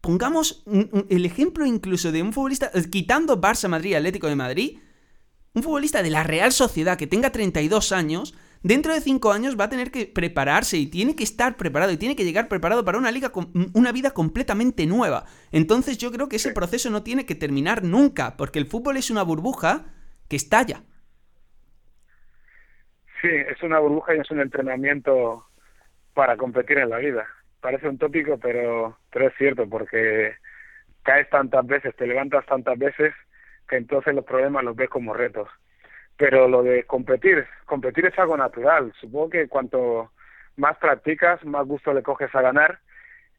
[0.00, 0.64] pongamos
[1.10, 4.78] el ejemplo incluso de un futbolista, eh, quitando Barça, Madrid, Atlético de Madrid,
[5.54, 9.64] un futbolista de la Real Sociedad que tenga 32 años, dentro de cinco años va
[9.64, 12.98] a tener que prepararse y tiene que estar preparado y tiene que llegar preparado para
[12.98, 13.32] una liga
[13.74, 15.24] una vida completamente nueva.
[15.50, 19.10] Entonces yo creo que ese proceso no tiene que terminar nunca, porque el fútbol es
[19.10, 19.86] una burbuja
[20.28, 20.82] que estalla.
[23.20, 25.46] Sí, es una burbuja y es un entrenamiento
[26.14, 27.26] para competir en la vida.
[27.60, 30.34] Parece un tópico, pero, pero es cierto, porque
[31.02, 33.14] caes tantas veces, te levantas tantas veces,
[33.68, 35.48] que entonces los problemas los ves como retos
[36.16, 38.92] pero lo de competir, competir es algo natural.
[39.00, 40.12] Supongo que cuanto
[40.56, 42.78] más practicas, más gusto le coges a ganar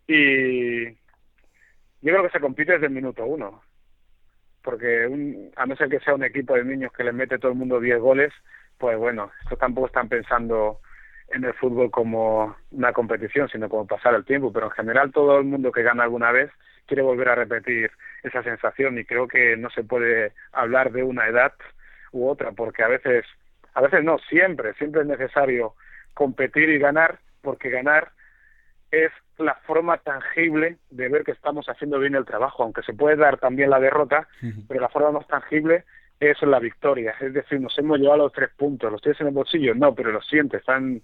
[0.06, 3.62] y yo creo que se compite desde el minuto uno.
[4.62, 7.52] Porque un, a no ser que sea un equipo de niños que le mete todo
[7.52, 8.34] el mundo 10 goles,
[8.78, 10.80] pues bueno, esto tampoco están pensando
[11.30, 14.52] en el fútbol como una competición, sino como pasar el tiempo.
[14.52, 16.52] Pero en general todo el mundo que gana alguna vez
[16.86, 17.92] quiere volver a repetir
[18.24, 21.54] esa sensación y creo que no se puede hablar de una edad
[22.12, 23.26] u otra, porque a veces,
[23.74, 25.76] a veces no, siempre, siempre es necesario
[26.14, 28.12] competir y ganar, porque ganar
[28.92, 33.16] es la forma tangible de ver que estamos haciendo bien el trabajo, aunque se puede
[33.16, 34.28] dar también la derrota,
[34.68, 35.86] pero la forma más tangible
[36.20, 39.34] es la victoria, es decir, nos hemos llevado los tres puntos, los tienes en el
[39.34, 41.02] bolsillo, no, pero los sientes, están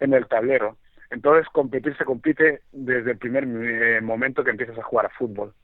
[0.00, 0.76] en el tablero.
[1.10, 5.54] Entonces, competir se compite desde el primer eh, momento que empiezas a jugar a fútbol.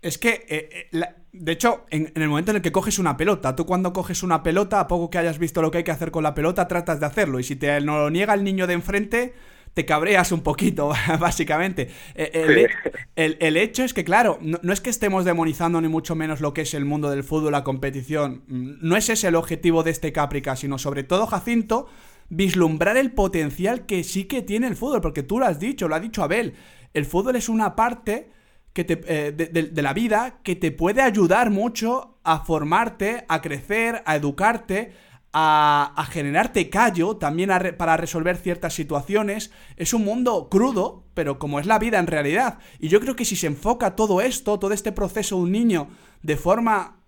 [0.00, 3.56] Es que, eh, eh, de hecho, en, el momento en el que coges una pelota,
[3.56, 6.10] tú cuando coges una pelota, a poco que hayas visto lo que hay que hacer
[6.10, 7.40] con la pelota, tratas de hacerlo.
[7.40, 9.34] Y si te lo niega el niño de enfrente,
[9.74, 11.90] te cabreas un poquito, básicamente.
[12.14, 12.68] Eh,
[13.16, 16.62] el, hecho es que, claro, no, es que estemos demonizando ni mucho menos lo que
[16.62, 18.44] es el mundo del fútbol, la competición.
[18.46, 21.88] No es ese el objetivo de este Caprica, sino sobre todo, Jacinto,
[22.28, 25.00] vislumbrar el potencial que sí que tiene el fútbol.
[25.00, 26.54] Porque tú lo has dicho, lo ha dicho Abel.
[26.94, 28.30] El fútbol es una parte
[28.72, 34.02] que te, eh, de, la vida que te puede ayudar mucho a formarte, a crecer,
[34.06, 34.92] a educarte,
[35.32, 39.50] a, generarte callo también para resolver ciertas situaciones.
[39.76, 42.58] Es un mundo crudo, pero como es la vida en realidad.
[42.78, 45.88] Y yo creo que si se enfoca todo esto, todo este proceso de un niño
[46.22, 47.02] de forma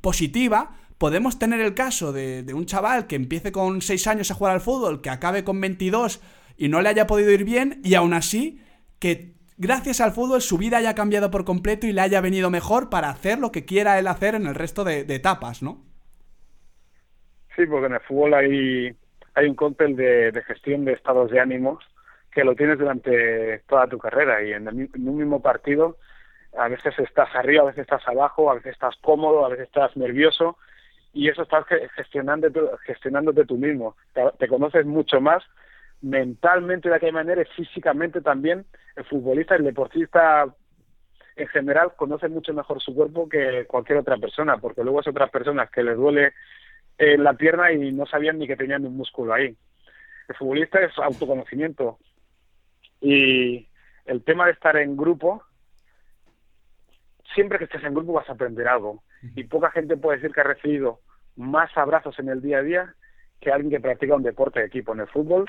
[0.00, 4.34] positiva, podemos tener el caso de, de, un chaval que empiece con 6 años a
[4.34, 6.20] jugar al fútbol, que acabe con 22
[6.56, 8.60] y no le haya podido ir bien, y aún así
[8.98, 12.88] que gracias al fútbol su vida haya cambiado por completo y le haya venido mejor
[12.88, 15.84] para hacer lo que quiera él hacer en el resto de, etapas, ¿no?
[17.56, 18.96] Sí, porque en el fútbol hay,
[19.34, 21.84] hay un cóctel de, gestión de estados de ánimos
[22.32, 25.96] que lo tienes durante toda tu carrera y en, un mismo partido
[26.56, 29.96] a veces estás arriba, a veces estás abajo, a veces estás cómodo, a veces estás
[29.96, 30.56] nervioso
[31.18, 31.66] y eso estás
[31.96, 32.48] gestionando,
[32.86, 33.96] gestionándote tú mismo.
[34.38, 35.42] te conoces mucho más
[36.00, 38.64] mentalmente de aquella manera y físicamente también
[38.94, 40.46] el futbolista, el deportista
[41.34, 45.28] en general conoce mucho mejor su cuerpo que cualquier otra persona, porque luego es otras
[45.28, 46.34] personas que les duele
[46.98, 49.56] eh, la pierna y no sabían ni que tenían un músculo ahí.
[50.28, 51.98] El futbolista es autoconocimiento
[53.00, 53.66] y
[54.04, 55.42] el tema de estar en grupo,
[57.34, 59.02] siempre que estés en grupo vas a aprender algo
[59.34, 61.00] y poca gente puede decir que ha recibido
[61.38, 62.94] más abrazos en el día a día
[63.40, 64.92] que alguien que practica un deporte de equipo.
[64.92, 65.46] En el fútbol,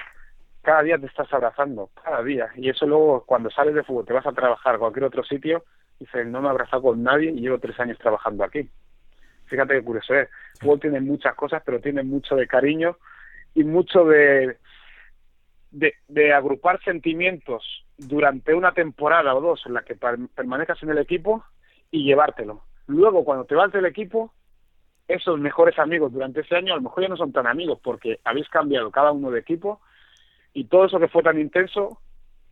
[0.62, 2.50] cada día te estás abrazando, cada día.
[2.56, 5.66] Y eso luego, cuando sales de fútbol, te vas a trabajar a cualquier otro sitio,
[6.00, 8.70] dices, no me he abrazado con nadie y llevo tres años trabajando aquí.
[9.46, 10.30] Fíjate qué curioso es.
[10.30, 12.98] El fútbol tiene muchas cosas, pero tiene mucho de cariño
[13.56, 14.58] y mucho de,
[15.72, 21.00] de, de agrupar sentimientos durante una temporada o dos en la que permanezcas en el
[21.00, 21.44] equipo
[21.90, 22.62] y llevártelo.
[22.86, 24.34] Luego, cuando te vas del equipo,
[25.10, 28.20] esos mejores amigos durante ese año a lo mejor ya no son tan amigos porque
[28.24, 29.82] habéis cambiado cada uno de equipo
[30.54, 32.00] y todo eso que fue tan intenso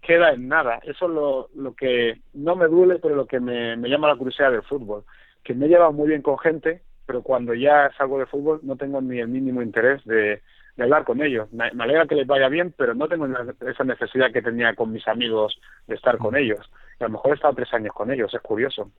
[0.02, 0.80] queda en nada.
[0.84, 4.16] Eso es lo, lo que no me duele, pero lo que me, me llama la
[4.16, 5.04] curiosidad del fútbol.
[5.44, 8.76] Que me he llevado muy bien con gente, pero cuando ya salgo de fútbol no
[8.76, 10.42] tengo ni el mínimo interés de,
[10.78, 11.52] de hablar con ellos.
[11.52, 13.28] Me, alegra que les vaya bien, pero no tengo
[13.68, 16.60] esa necesidad que tenía con mis amigos de estar con ellos.
[17.00, 18.92] a lo mejor he estado tres años con ellos, es curioso.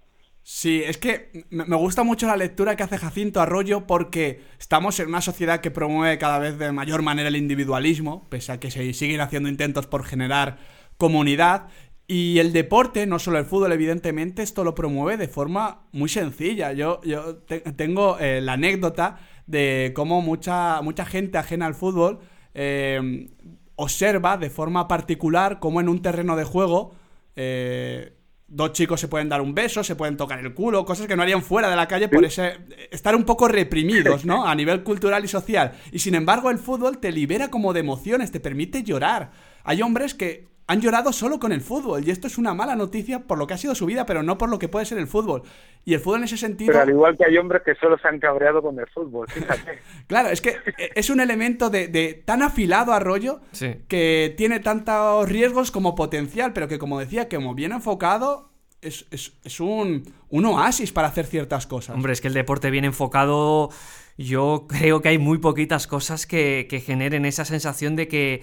[0.51, 5.09] Sí, es que me gusta mucho la lectura que hace Jacinto Arroyo porque estamos en
[5.09, 8.95] una sociedad que promueve cada vez de mayor manera el individualismo, pese a que se
[8.95, 10.57] siguen haciendo intentos por generar
[10.97, 11.69] comunidad.
[12.07, 16.73] Y el deporte, no solo el fútbol, evidentemente, esto lo promueve de forma muy sencilla.
[16.73, 17.37] Yo, yo
[17.77, 22.21] tengo eh, la anécdota de cómo mucha, mucha gente ajena al fútbol
[22.55, 23.29] eh,
[23.77, 26.95] observa de forma particular cómo en un terreno de juego
[27.37, 28.15] eh,
[28.49, 31.23] dos chicos se pueden dar un beso, se pueden tocar el culo, cosas que no
[31.23, 32.57] harían fuera de la calle por ese
[32.91, 34.47] estar un poco reprimidos, ¿no?
[34.49, 35.73] A nivel cultural y social.
[35.93, 39.31] Y sin embargo, el fútbol te libera como de emociones, te permite llorar.
[39.65, 42.07] Hay hombres que han llorado solo con el fútbol.
[42.07, 44.37] Y esto es una mala noticia por lo que ha sido su vida, pero no
[44.37, 45.43] por lo que puede ser el fútbol.
[45.87, 46.73] Y el fútbol en ese sentido.
[46.73, 49.81] Pero al igual que hay hombres que solo se han cabreado con el fútbol, fíjate.
[50.07, 50.57] claro, es que
[50.95, 53.41] es un elemento de, tan afilado a rollo
[53.89, 58.51] que tiene tantos riesgos como potencial, pero que, como decía, que como bien enfocado.
[58.81, 61.97] Es, un, un oasis para hacer ciertas cosas.
[61.97, 63.71] Hombre, es que el deporte bien enfocado,
[64.17, 68.43] yo creo que hay muy poquitas cosas que, que generen esa sensación de que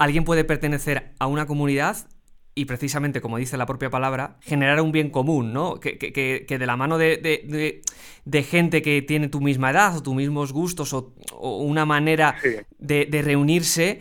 [0.00, 2.08] alguien puede pertenecer a una comunidad
[2.54, 5.78] y precisamente, como dice la propia palabra, generar un bien común, ¿no?
[5.78, 7.82] Que, de la mano de,
[8.48, 12.34] gente que tiene tu misma edad o tus mismos gustos o, una manera
[12.78, 14.00] de, reunirse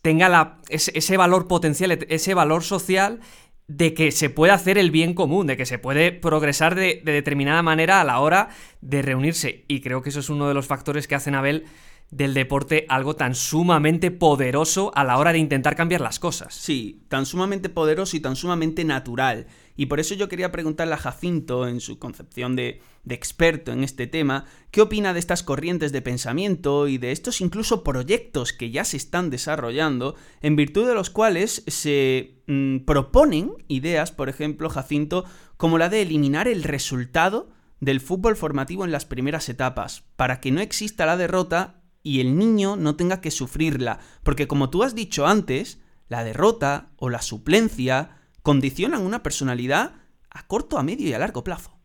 [0.00, 3.20] tenga la, ese, valor potencial, ese valor social
[3.66, 7.62] de que se puede hacer el bien común, de que se puede progresar de, determinada
[7.62, 9.64] manera a la hora de reunirse.
[9.66, 11.64] Y creo que eso es uno de los factores que hacen Abel
[12.12, 16.54] del deporte algo tan sumamente poderoso a la hora de intentar cambiar las cosas.
[16.54, 19.46] Sí, tan sumamente poderoso y tan sumamente natural.
[19.76, 23.82] Y por eso yo quería preguntarle a Jacinto, en su concepción de, de, experto en
[23.82, 28.70] este tema, qué opina de estas corrientes de pensamiento y de estos incluso proyectos que
[28.70, 34.68] ya se están desarrollando, en virtud de los cuales se mm, proponen ideas, por ejemplo,
[34.68, 35.24] Jacinto,
[35.56, 37.48] como la de eliminar el resultado
[37.80, 42.36] del fútbol formativo en las primeras etapas, para que no exista la derrota y el
[42.36, 47.22] niño no tenga que sufrirla, porque como tú has dicho antes, la derrota o la
[47.22, 48.10] suplencia
[48.42, 49.94] condicionan una personalidad
[50.30, 51.82] a corto, a medio y a largo plazo.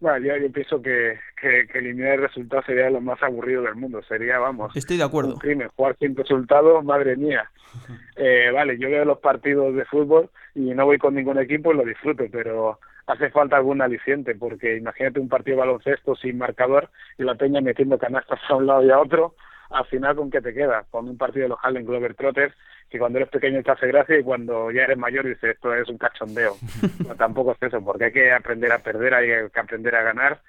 [0.00, 4.02] Bueno, yo, pienso que, que, eliminar el resultado sería lo más aburrido del mundo.
[4.02, 5.34] Sería, vamos, Estoy de acuerdo.
[5.34, 5.68] un crimen.
[5.76, 7.50] Jugar sin resultado, madre mía.
[8.22, 11.76] Eh, vale, yo veo los partidos de fútbol y no voy con ningún equipo y
[11.76, 12.78] lo disfruto, pero
[13.10, 17.60] hace falta algún aliciente, porque imagínate un partido de baloncesto sin marcador y la peña
[17.60, 19.34] metiendo canastas a un lado y a otro,
[19.70, 22.54] al final con qué te queda, con un partido de los Harlem Globetrotters
[22.88, 25.88] que cuando eres pequeño te hace gracia y cuando ya eres mayor dices esto es
[25.88, 26.56] un cachondeo.
[27.06, 30.40] no, tampoco es eso, porque hay que aprender a perder, hay que aprender a ganar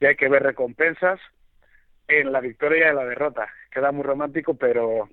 [0.00, 1.20] y hay que ver recompensas
[2.08, 3.48] en la victoria y en la derrota.
[3.70, 5.08] Queda muy romántico, pero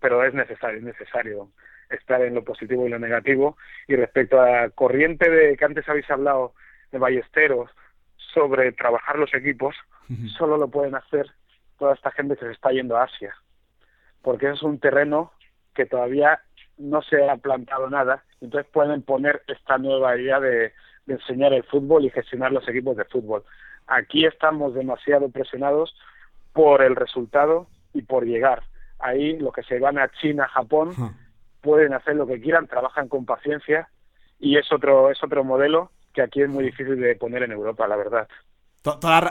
[0.00, 1.48] pero es necesario, es necesario
[1.90, 3.56] estar en lo positivo y lo negativo.
[3.86, 6.54] Y respecto a la corriente de que antes habéis hablado
[6.92, 7.70] de Ballesteros
[8.16, 9.74] sobre trabajar los equipos,
[10.38, 11.26] solo lo pueden hacer
[11.78, 13.34] toda esta gente que se está yendo a Asia,
[14.22, 15.32] porque es un terreno
[15.74, 16.40] que todavía
[16.78, 20.72] no se ha plantado nada, entonces pueden poner esta nueva idea de,
[21.06, 23.42] de enseñar el fútbol y gestionar los equipos de fútbol.
[23.86, 25.96] Aquí estamos demasiado presionados
[26.52, 28.62] por el resultado y por llegar.
[28.98, 30.94] Ahí lo que se van a China, Japón,
[31.66, 33.88] pueden hacer lo que quieran, trabajan con paciencia
[34.38, 37.88] y es otro, es otro modelo que aquí es muy difícil de poner en Europa,
[37.88, 38.28] la verdad.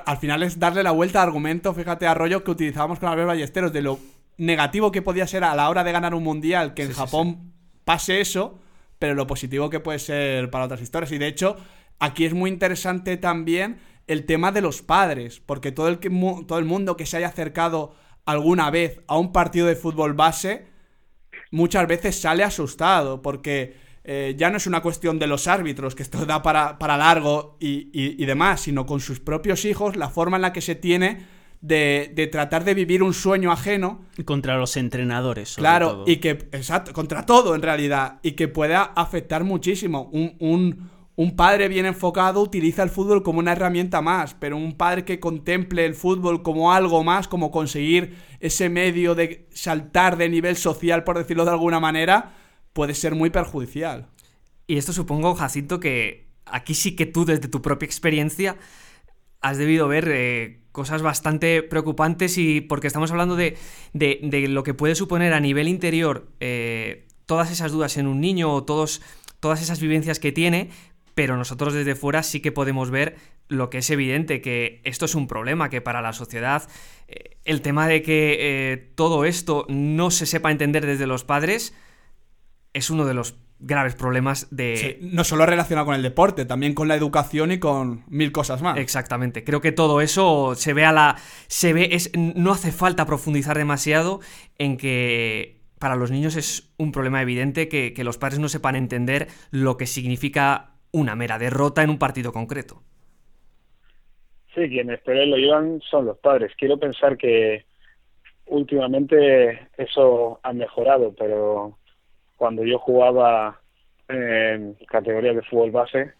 [0.05, 3.29] al final es darle la vuelta al argumento, fíjate, a rollo que utilizábamos con Albert
[3.29, 3.99] Ballesteros, de lo
[4.37, 7.53] negativo que podía ser a la hora de ganar un mundial, que en Japón
[7.85, 8.59] pase eso,
[8.99, 11.13] pero lo positivo que puede ser para otras historias.
[11.13, 11.55] Y de hecho,
[11.99, 15.99] aquí es muy interesante también el tema de los padres, porque todo el,
[16.45, 20.67] todo el mundo que se haya acercado alguna vez a un partido de fútbol base,
[21.55, 26.03] muchas veces sale asustado porque eh, ya no es una cuestión de los árbitros, que
[26.03, 30.37] esto da para, para largo y, y, demás, sino con sus propios hijos, la forma
[30.37, 31.25] en la que se tiene
[31.61, 34.01] de, tratar de vivir un sueño ajeno.
[34.25, 35.55] Contra los entrenadores.
[35.55, 40.09] claro, y que, exacto, contra todo en realidad, y que pueda afectar muchísimo.
[40.11, 40.91] Un, un,
[41.35, 45.85] padre bien enfocado utiliza el fútbol como una herramienta más, pero un padre que contemple
[45.85, 51.17] el fútbol como algo más, como conseguir ese medio de saltar de nivel social, por
[51.17, 52.33] decirlo de alguna manera,
[52.73, 54.09] puede ser muy perjudicial.
[54.67, 58.57] Y esto supongo, Jacinto, que aquí sí que tú, desde tu propia experiencia,
[59.39, 63.57] has debido ver eh, cosas bastante preocupantes y porque estamos hablando de,
[64.49, 68.63] lo que puede suponer a nivel interior eh, todas esas dudas en un niño o
[68.63, 69.01] todos,
[69.39, 70.71] todas esas vivencias que tiene,
[71.15, 73.15] pero nosotros desde fuera sí que podemos ver
[73.47, 76.69] lo que es evidente, que esto es un problema, que para la sociedad
[77.07, 81.73] eh, el tema de que eh, todo esto no se sepa entender desde los padres
[82.73, 84.99] es uno de los graves problemas de...
[85.01, 88.77] no solo relacionado con el deporte, también con la educación y con mil cosas más.
[88.77, 89.43] Exactamente.
[89.45, 91.15] Creo que todo eso se ve a la...
[91.47, 91.89] Se ve...
[91.93, 94.19] Es, no hace falta profundizar demasiado
[94.57, 99.27] en que para los niños es un problema evidente que, los padres no sepan entender
[99.51, 102.81] lo que significa una mera derrota en un partido concreto.
[104.53, 106.53] Sí, quienes peor lo llevan son los padres.
[106.57, 107.65] Quiero pensar que
[108.45, 111.77] últimamente eso ha mejorado, pero
[112.37, 113.59] cuando yo jugaba
[114.07, 116.13] en categoría de fútbol base,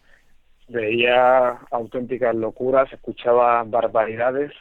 [0.68, 4.52] veía auténticas locuras, escuchaba barbaridades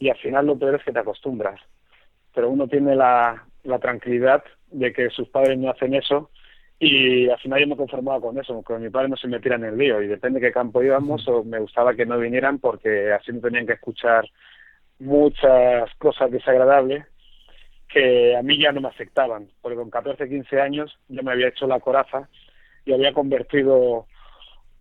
[0.00, 1.60] y al final lo peor es que te acostumbras.
[2.34, 4.42] Pero uno tiene la, la tranquilidad
[4.72, 6.30] de que sus padres no hacen eso
[6.78, 9.64] y al final yo me conformaba con eso, que mi padre no se metiera en
[9.64, 10.02] el lío.
[10.02, 13.40] Y depende de qué campo íbamos o me gustaba que no vinieran porque así no
[13.40, 14.28] tenían que escuchar
[14.98, 17.04] muchas cosas desagradables
[17.92, 21.48] que a mí ya no me afectaban, porque con 14, 15 años yo me había
[21.48, 22.28] hecho la coraza
[22.84, 24.06] y había convertido,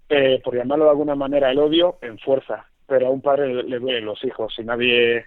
[0.10, 2.66] eh, por llamarlo de alguna manera, el odio en fuerza.
[2.88, 5.26] Pero a un padre le, duelen los hijos y nadie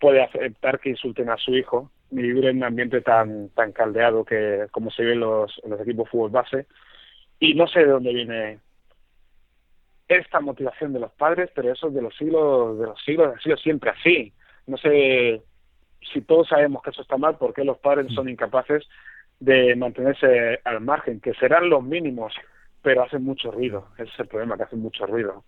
[0.00, 1.90] puede aceptar que insulten a su hijo
[2.22, 6.30] vivir en un ambiente tan tan caldeado que como se ve en los, equipos fútbol
[6.30, 6.66] base.
[7.38, 8.60] Y no sé de dónde viene
[10.08, 13.56] esta motivación de los padres, pero eso de los siglos, de los siglos ha sido
[13.56, 14.32] siempre así.
[14.66, 15.42] No sé
[16.12, 18.86] si todos sabemos que eso está mal, ¿por qué los padres son incapaces
[19.40, 21.20] de mantenerse al margen?
[21.20, 22.34] Que serán los mínimos,
[22.82, 23.88] pero hacen mucho ruido.
[23.98, 25.44] Ese es el problema, que hacen mucho ruido.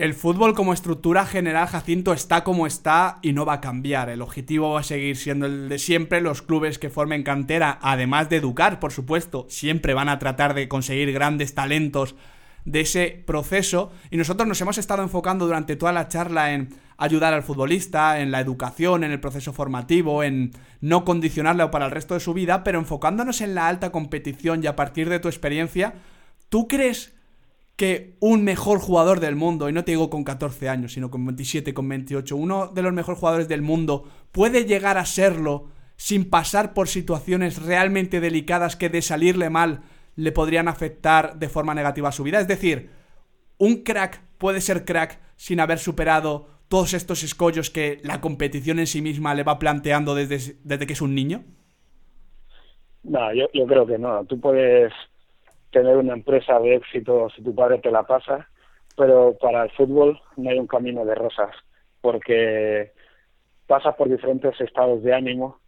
[0.00, 4.08] El fútbol como estructura general, Jacinto, está como está y no va a cambiar.
[4.08, 6.22] El objetivo va a seguir siendo el de siempre.
[6.22, 10.68] Los clubes que formen cantera, además de educar, por supuesto, siempre van a tratar de
[10.68, 12.14] conseguir grandes talentos
[12.64, 13.92] de ese proceso.
[14.10, 18.30] Y nosotros nos hemos estado enfocando durante toda la charla en ayudar al futbolista, en
[18.30, 22.64] la educación, en el proceso formativo, en no condicionarle para el resto de su vida,
[22.64, 25.92] pero enfocándonos en la alta competición y a partir de tu experiencia,
[26.48, 27.12] ¿tú crees
[27.80, 31.24] que un mejor jugador del mundo, y no te digo con 14 años, sino con
[31.24, 36.28] 27, con 28, uno de los mejores jugadores del mundo puede llegar a serlo sin
[36.28, 39.80] pasar por situaciones realmente delicadas que de salirle mal
[40.14, 42.38] le podrían afectar de forma negativa a su vida?
[42.38, 42.90] Es decir,
[43.56, 48.88] un crack puede ser crack sin haber superado todos estos escollos que la competición en
[48.88, 51.44] sí misma le va planteando desde, desde que es un niño?
[53.04, 54.22] No, yo, yo creo que no.
[54.26, 54.92] Tú puedes
[55.70, 58.48] tener una empresa de éxito si tu padre te la pasa,
[58.96, 61.54] pero para el fútbol no hay un camino de rosas,
[62.00, 62.92] porque
[63.66, 65.60] pasas por diferentes estados de ánimo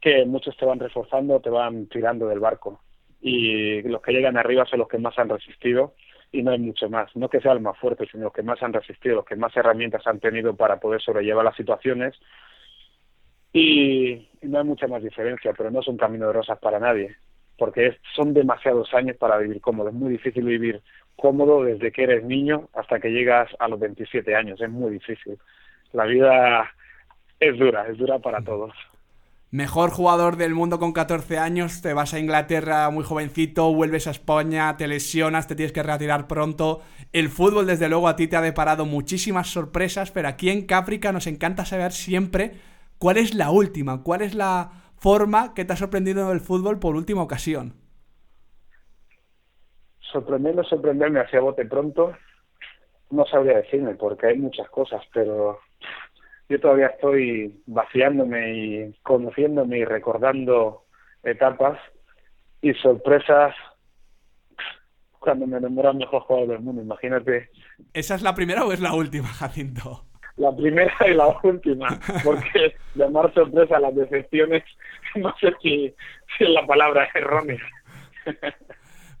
[0.00, 2.80] que muchos te van reforzando, te van tirando del barco.
[3.20, 5.94] Y los que llegan arriba son los que más han resistido
[6.32, 7.14] y no hay mucho más.
[7.16, 10.06] No que sean más fuertes, sino los que más han resistido, los que más herramientas
[10.06, 12.14] han tenido para poder sobrellevar las situaciones.
[13.52, 17.16] Y, no hay mucha más diferencia, pero no es un camino de rosas para nadie,
[17.58, 19.88] porque son demasiados años para vivir cómodo.
[19.88, 20.82] Es muy difícil vivir
[21.16, 24.60] cómodo desde que eres niño hasta que llegas a los 27 años.
[24.60, 25.38] Es muy difícil.
[25.92, 26.70] La vida
[27.40, 28.72] es dura, es dura para todos
[29.56, 34.10] mejor jugador del mundo con 14 años, te vas a Inglaterra muy jovencito, vuelves a
[34.10, 36.82] España, te lesionas, te tienes que retirar pronto.
[37.12, 41.12] El fútbol, desde luego, a ti te ha deparado muchísimas sorpresas, pero aquí en Caprica
[41.12, 42.52] nos encanta saber siempre
[42.98, 46.96] cuál es la última, cuál es la forma que te ha sorprendido del fútbol por
[46.96, 47.74] última ocasión.
[50.12, 52.14] Sorprenderme, sorprenderme hacia bote pronto,
[53.10, 55.58] no sabría decirme, porque hay muchas cosas, pero
[56.48, 60.84] yo todavía estoy vaciándome y conociéndome y recordando
[61.22, 61.78] etapas
[62.60, 63.54] y sorpresas
[65.18, 67.50] cuando me el mejor jugador del mundo, imagínate.
[67.92, 70.05] ¿Esa es la primera o es la última, Jacinto?
[70.36, 74.62] La primera y la última, porque llamar sorpresa a las decepciones,
[75.14, 75.94] no sé si,
[76.40, 77.60] la palabra errónea.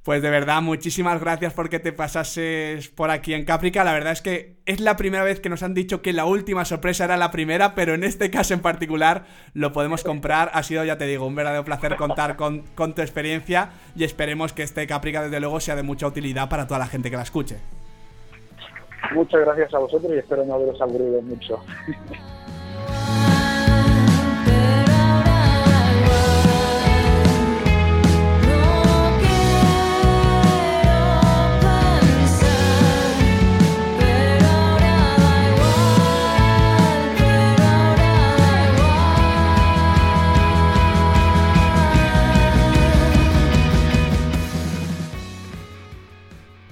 [0.02, 3.82] Pues de verdad, muchísimas gracias porque te pasases por aquí en Caprica.
[3.82, 6.64] La verdad es que es la primera vez que nos han dicho que la última
[6.64, 10.50] sorpresa era la primera, pero en este caso en particular lo podemos comprar.
[10.54, 14.52] Ha sido, ya te digo, un verdadero placer contar con, con tu experiencia y esperemos
[14.52, 17.24] que este Caprica desde luego sea de mucha utilidad para toda la gente que la
[17.24, 17.56] escuche.
[19.14, 21.62] Muchas gracias a vosotros y espero no haberos aburrido mucho.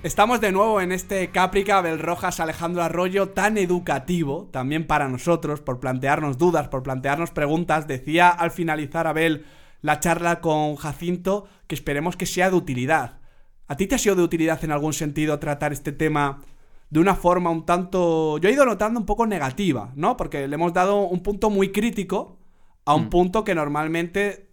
[0.05, 5.81] Estamos de nuevo en este Caprica Rojas Alejandro Arroyo tan educativo, también para nosotros, por
[5.81, 7.89] plantearnos dudas, por plantearnos preguntas.
[7.89, 9.47] Decía al finalizar Abel
[9.81, 13.21] la charla con Jacinto que esperemos que sea de utilidad.
[13.67, 16.43] ¿A ti te ha sido de utilidad en algún sentido tratar este tema
[16.91, 18.37] de una forma un tanto...
[18.37, 20.19] Yo he ido notando un poco negativa, ¿no?
[20.19, 22.37] Porque le hemos dado un punto muy crítico
[22.85, 23.09] a un mm.
[23.09, 24.51] punto que normalmente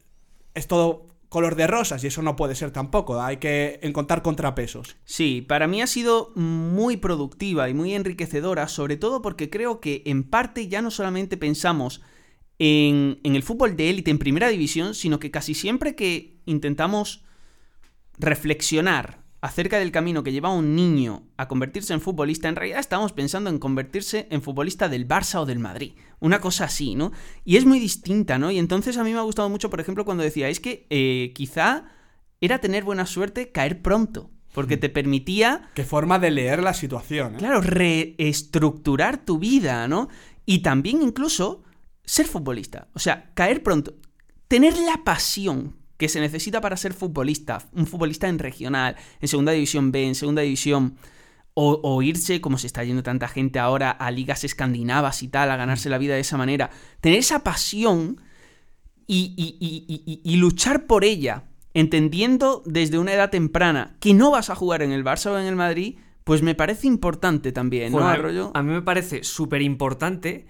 [0.53, 4.97] es todo color de rosas y eso no puede ser tampoco, hay que encontrar contrapesos.
[5.05, 10.03] Sí, para mí ha sido muy productiva y muy enriquecedora, sobre todo porque creo que
[10.07, 12.01] en parte ya no solamente pensamos
[12.59, 17.23] en, en el fútbol de élite en primera división, sino que casi siempre que intentamos
[18.17, 23.13] reflexionar acerca del camino que lleva un niño a convertirse en futbolista, en realidad estamos
[23.13, 25.93] pensando en convertirse en futbolista del Barça o del Madrid.
[26.21, 27.11] Una cosa así, ¿no?
[27.43, 28.51] Y es muy distinta, ¿no?
[28.51, 31.85] Y entonces a mí me ha gustado mucho, por ejemplo, cuando decíais que eh, quizá
[32.39, 34.29] era tener buena suerte caer pronto.
[34.53, 35.69] Porque te permitía...
[35.73, 37.35] Qué forma de leer la situación.
[37.35, 37.37] ¿eh?
[37.39, 40.09] Claro, reestructurar tu vida, ¿no?
[40.45, 41.63] Y también incluso
[42.03, 42.87] ser futbolista.
[42.93, 43.95] O sea, caer pronto.
[44.47, 49.51] Tener la pasión que se necesita para ser futbolista, un futbolista en regional, en segunda
[49.51, 50.97] división B, en segunda división,
[51.63, 55.57] o, irse, como se está yendo tanta gente ahora, a ligas escandinavas y tal, a
[55.57, 58.21] ganarse la vida de esa manera, tener esa pasión
[59.07, 61.43] y, luchar por ella,
[61.73, 65.45] entendiendo desde una edad temprana que no vas a jugar en el Barça o en
[65.45, 68.51] el Madrid, pues me parece importante también, ¿no, Arroyo?
[68.53, 70.47] A mí me parece súper importante,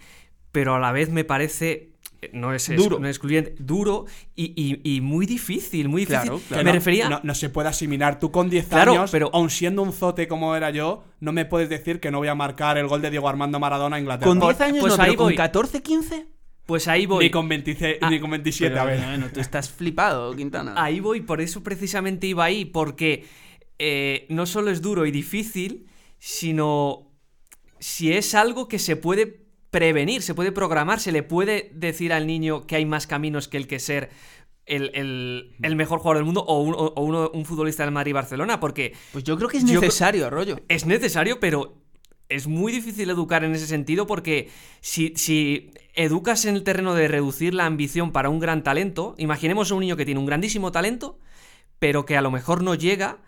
[0.52, 1.91] pero a la vez me parece
[2.34, 3.00] no es, duro.
[3.00, 4.06] no es excluyente, duro
[4.36, 6.34] y, muy difícil, muy difícil.
[6.52, 7.22] Me refería...
[7.24, 8.20] No, se puede asimilar.
[8.20, 11.70] Tú con 10 años, pero aun siendo un zote como era yo, no me puedes
[11.70, 14.28] decir que no voy a marcar el gol de Diego Armando Maradona a Inglaterra.
[14.28, 16.28] Con 10 años, pues ahí con 14, 15...
[16.64, 17.26] Pues ahí voy.
[17.26, 19.02] Ni con, 27, ah, ni con 27, a ver.
[19.02, 20.74] Bueno, tú estás flipado, Quintana.
[20.78, 23.26] Ahí voy, por eso precisamente iba ahí, porque
[23.78, 27.12] eh, no solo es duro y difícil, sino
[27.80, 29.41] si es algo que se puede
[29.72, 33.58] prevenir, se puede programar, se le puede decir al niño que hay más caminos que
[33.58, 34.10] el que ser
[34.66, 38.94] el, mejor jugador del mundo o, un, un futbolista del Madrid Barcelona, porque...
[39.12, 40.60] Pues yo creo que es necesario, Arroyo.
[40.68, 41.82] Es necesario, pero
[42.32, 44.50] es muy difícil educar en ese sentido porque
[44.80, 49.72] si, si, educas en el terreno de reducir la ambición para un gran talento, imaginemos
[49.72, 51.20] a un niño que tiene un grandísimo talento,
[51.80, 53.20] pero que a lo mejor no llega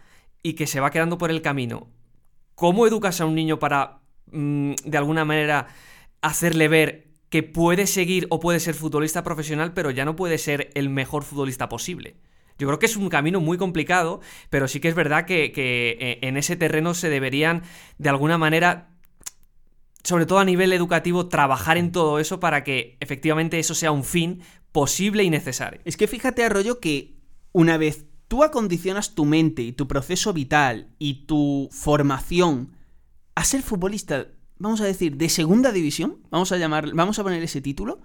[0.41, 1.87] y que se va quedando por el camino.
[2.55, 3.99] ¿Cómo educas a un niño para,
[4.31, 5.67] mm, de alguna manera,
[6.23, 10.71] hacerle ver que puede seguir o puede ser futbolista profesional, pero ya no puede ser
[10.73, 12.15] el mejor futbolista posible.
[12.57, 16.19] Yo creo que es un camino muy complicado, pero sí que es verdad que, eh,
[16.21, 17.63] en ese terreno se deberían,
[17.97, 18.91] de alguna manera,
[20.03, 24.03] sobre todo a nivel educativo, trabajar en todo eso para que efectivamente eso sea un
[24.03, 25.81] fin posible y necesario.
[25.85, 27.15] Es que fíjate, Arroyo, que
[27.51, 32.75] una vez tú acondicionas tu mente y tu proceso vital y tu formación
[33.35, 34.27] a ser futbolista
[34.63, 37.99] vamos a decir, de segunda división, vamos a llamar, vamos a poner ese título,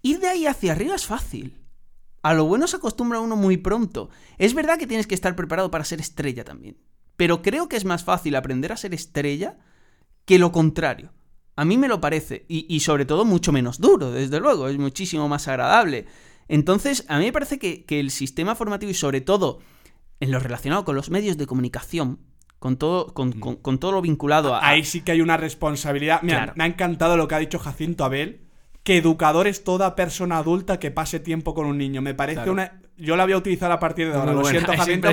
[0.00, 1.60] ir de ahí hacia arriba es fácil.
[2.22, 4.08] A lo bueno se acostumbra uno muy pronto.
[4.38, 6.78] Es verdad que tienes que estar preparado para ser estrella también.
[7.18, 9.58] Pero creo que es más fácil aprender a ser estrella
[10.24, 11.12] que lo contrario.
[11.56, 12.46] A mí me lo parece.
[12.48, 14.68] Y, sobre todo mucho menos duro, desde luego.
[14.68, 16.06] Es muchísimo más agradable.
[16.48, 19.60] Entonces, a mí me parece que el sistema formativo y sobre todo
[20.20, 22.18] en lo relacionado con los medios de comunicación
[22.58, 24.66] con todo, con, con, todo lo vinculado a...
[24.66, 26.20] Ahí sí que hay una responsabilidad.
[26.22, 28.40] Mira, me ha encantado lo que ha dicho Jacinto Abel,
[28.82, 32.02] que educador es toda persona adulta que pase tiempo con un niño.
[32.02, 32.80] Me parece una...
[32.96, 34.32] Yo la voy a utilizar a partir de ahora.
[34.32, 35.08] lo siento, Jacinto,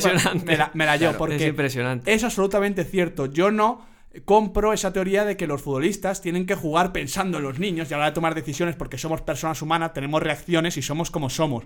[0.45, 2.13] me la, me la llevo porque es, impresionante.
[2.13, 3.25] es absolutamente cierto.
[3.25, 3.85] Yo no
[4.25, 7.93] compro esa teoría de que los futbolistas tienen que jugar pensando en los niños y
[7.93, 11.29] a la hora de tomar decisiones porque somos personas humanas, tenemos reacciones y somos como
[11.29, 11.65] somos.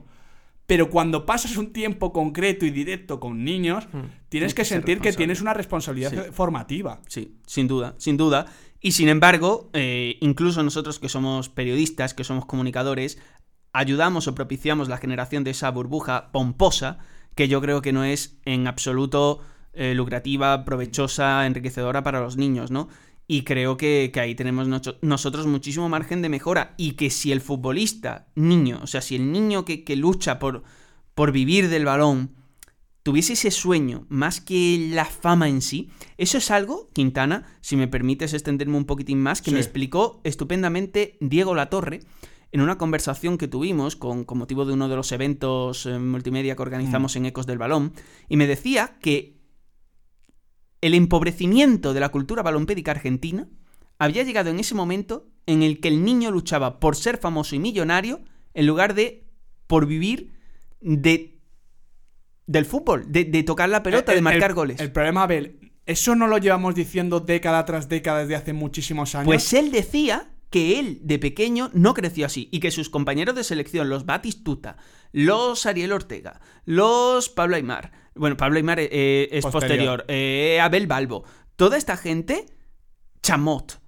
[0.67, 4.27] Pero cuando pasas un tiempo concreto y directo con niños, hmm.
[4.29, 7.01] tienes que, sentir que tienes una responsabilidad formativa.
[7.07, 8.45] Sí, sin duda, sin duda.
[8.81, 13.17] Y sin embargo, eh, incluso nosotros que somos periodistas, que somos comunicadores,
[13.71, 16.99] ayudamos o propiciamos la generación de esa burbuja pomposa
[17.33, 19.39] que yo creo que no es en absoluto
[19.73, 22.89] eh, lucrativa, provechosa, enriquecedora para los niños, ¿no?
[23.27, 24.67] Y creo que, ahí tenemos
[25.01, 26.73] nosotros muchísimo margen de mejora.
[26.77, 30.63] Y que si el futbolista, niño, o sea, si el niño que, lucha por,
[31.13, 32.31] por vivir del balón,
[33.03, 37.87] tuviese ese sueño más que la fama en sí, eso es algo, Quintana, si me
[37.87, 42.01] permites extenderme un poquitín más, que me explicó estupendamente Diego Latorre
[42.51, 46.61] en una conversación que tuvimos con, motivo de uno de los eventos eh, multimedia que
[46.61, 47.17] organizamos mm.
[47.17, 47.93] en Ecos del Balón,
[48.29, 49.36] y me decía que
[50.81, 53.47] el empobrecimiento de la cultura balompédica argentina
[53.99, 57.59] había llegado en ese momento en el que el niño luchaba por ser famoso y
[57.59, 58.21] millonario
[58.53, 59.25] en lugar de
[59.65, 60.31] por vivir
[60.81, 61.33] de
[62.45, 64.79] del fútbol, de, tocar la pelota, de marcar goles.
[64.79, 69.25] El problema, Abel, eso no lo llevamos diciendo década tras década desde hace muchísimos años.
[69.25, 73.43] Pues él decía que él de pequeño no creció así y que sus compañeros de
[73.43, 74.77] selección, los Batistuta,
[75.11, 80.87] los Ariel Ortega, los Pablo Aymar, bueno, Pablo Aymar eh, eh, es posterior, eh, Abel
[80.87, 81.23] Balbo,
[81.55, 82.45] toda esta gente,
[83.21, 83.79] Chamot,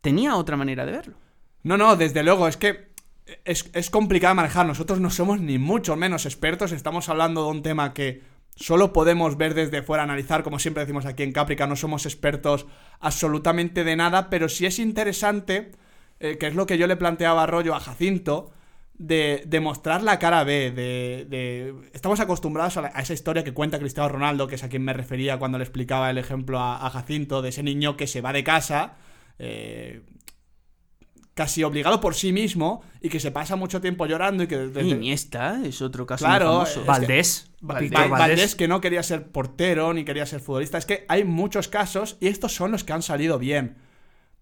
[0.00, 1.14] tenía otra manera de verlo.
[1.62, 2.92] No, no, desde luego, es que
[3.44, 4.66] es, es complicado manejar.
[4.66, 8.22] Nosotros no somos ni mucho menos expertos, estamos hablando de un tema que
[8.56, 12.66] solo podemos ver desde fuera, analizar, como siempre decimos aquí en Caprica, no somos expertos
[13.00, 15.72] absolutamente de nada, pero sí es interesante,
[16.18, 18.52] que es lo que yo le planteaba a Rollo a Jacinto,
[19.02, 24.46] de, mostrar la cara B, de, Estamos acostumbrados a, esa historia que cuenta Cristiano Ronaldo,
[24.46, 27.62] que es a quien me refería cuando le explicaba el ejemplo a, Jacinto, de ese
[27.62, 28.94] niño que se va de casa,
[29.38, 30.02] eh,
[31.34, 34.58] casi obligado por sí mismo, y que se pasa mucho tiempo llorando y que...
[34.58, 34.88] Desde...
[34.88, 37.50] Iniesta es otro caso claro, Valdés.
[37.60, 40.78] Valdés que no quería ser portero, ni quería ser futbolista.
[40.78, 43.76] Es que hay muchos casos, y estos son los que han salido bien.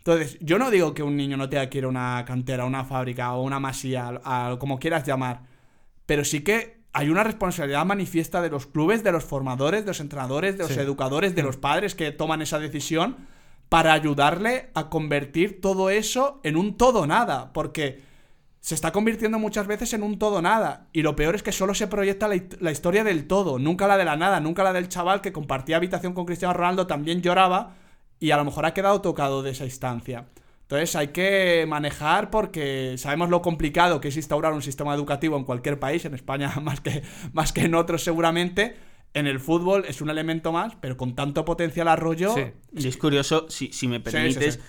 [0.00, 2.84] Entonces, yo no digo que un niño no tenga que ir a una cantera, una
[2.84, 4.18] fábrica o una masía,
[4.58, 5.42] como quieras llamar,
[6.06, 10.00] pero sí que hay una responsabilidad manifiesta de los clubes, de los formadores, de los
[10.00, 13.16] entrenadores, de los educadores, de los padres que toman esa decisión
[13.68, 18.00] para ayudarle a convertir todo eso en un todo nada, porque
[18.60, 20.88] se está convirtiendo muchas veces en un todo nada.
[20.94, 23.98] Y lo peor es que solo se proyecta la, la, historia del todo, nunca la
[23.98, 27.74] de la nada, nunca la del chaval que compartía habitación con Cristiano Ronaldo, también lloraba
[28.20, 30.26] y a lo mejor ha quedado tocado de esa instancia.
[30.62, 35.42] Entonces hay que manejar porque sabemos lo complicado que es instaurar un sistema educativo en
[35.42, 37.02] cualquier país, en España más que,
[37.32, 38.76] más que en otros seguramente.
[39.12, 42.32] En el fútbol es un elemento más, pero con tanto potencial arroyo...
[42.32, 42.86] Sí.
[42.86, 44.60] Es curioso, si, si me permites,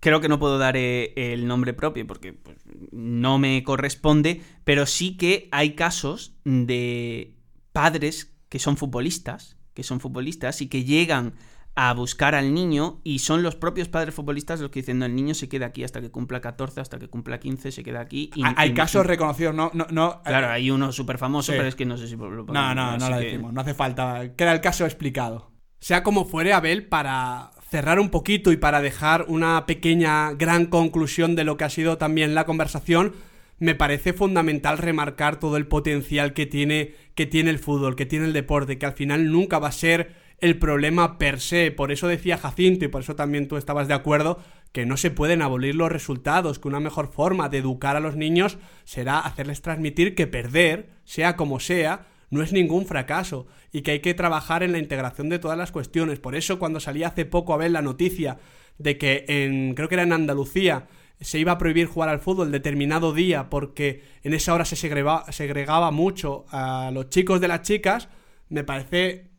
[0.00, 2.58] creo que no puedo dar eh, el nombre propio porque pues,
[2.92, 7.34] no me corresponde, pero sí que hay casos de
[7.72, 11.32] padres que son futbolistas, que son futbolistas y que llegan
[11.74, 15.14] a buscar al niño y son los propios padres futbolistas los que dicen, no, el
[15.14, 18.30] niño se queda aquí hasta que cumpla 14, hasta que cumpla 15, se queda aquí.
[18.34, 21.74] Y, hay casos reconocidos, no, no, no Claro, eh, hay uno súper famoso, pero es
[21.74, 24.34] que no sé si lo No, no, no lo decimos, no hace falta.
[24.36, 25.50] Queda el caso explicado.
[25.78, 31.36] Sea como fuere, Abel, para cerrar un poquito y para dejar una pequeña gran conclusión
[31.36, 33.14] de lo que ha sido también la conversación,
[33.58, 38.26] me parece fundamental remarcar todo el potencial que tiene, que tiene el fútbol, que tiene
[38.26, 41.70] el deporte, que al final nunca va a ser el problema per se.
[41.70, 44.38] Por eso decía Jacinto, y por eso también tú estabas de acuerdo,
[44.72, 48.16] que no se pueden abolir los resultados, que una mejor forma de educar a los
[48.16, 53.90] niños será hacerles transmitir que perder, sea como sea, no es ningún fracaso y que
[53.92, 56.20] hay que trabajar en la integración de todas las cuestiones.
[56.20, 58.38] Por eso cuando salía hace poco a ver la noticia
[58.78, 60.86] de que en creo que era en Andalucía
[61.20, 65.30] se iba a prohibir jugar al fútbol determinado día porque en esa hora se segregaba,
[65.32, 68.08] segregaba mucho a los chicos de las chicas,
[68.48, 69.29] me parece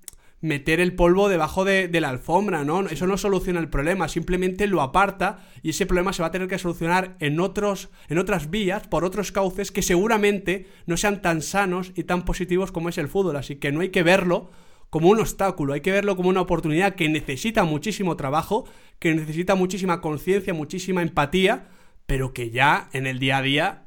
[0.41, 2.81] meter el polvo debajo de, la alfombra, ¿no?
[2.87, 6.47] Eso no soluciona el problema, simplemente lo aparta y ese problema se va a tener
[6.47, 11.41] que solucionar en, otros, en otras vías, por otros cauces que seguramente no sean tan
[11.41, 13.35] sanos y tan positivos como es el fútbol.
[13.35, 14.49] Así que no hay que verlo
[14.89, 18.65] como un obstáculo, hay que verlo como una oportunidad que necesita muchísimo trabajo,
[18.99, 21.69] que necesita muchísima conciencia, muchísima empatía,
[22.07, 23.80] pero que ya en el día a día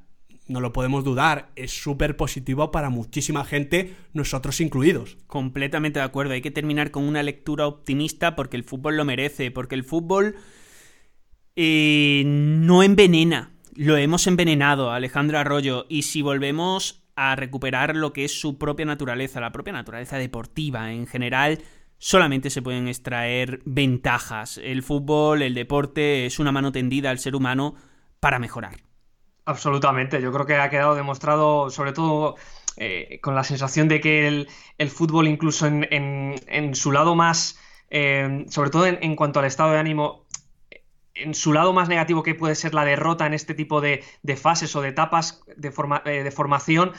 [0.46, 5.16] no lo podemos dudar, es súper positivo para muchísima gente, nosotros incluidos.
[5.26, 9.50] Completamente de acuerdo, hay que terminar con una lectura optimista porque el fútbol lo merece,
[9.50, 10.36] porque el fútbol
[11.56, 18.24] eh, no envenena, lo hemos envenenado, Alejandro Arroyo, y si volvemos a recuperar lo que
[18.24, 21.60] es su propia naturaleza, la propia naturaleza deportiva en general,
[21.98, 24.58] solamente se pueden extraer ventajas.
[24.62, 27.74] El fútbol, el deporte, es una mano tendida al ser humano
[28.20, 28.83] para mejorar.
[29.46, 32.36] Absolutamente, yo creo que ha quedado demostrado, sobre todo
[32.76, 37.58] eh, con la sensación de que el, fútbol, incluso en, su lado más,
[37.90, 40.26] eh, sobre todo en, cuanto al estado de ánimo,
[41.14, 44.02] en su lado más negativo que puede ser la derrota en este tipo de,
[44.36, 45.72] fases o de etapas de,
[46.06, 46.92] eh, de formación,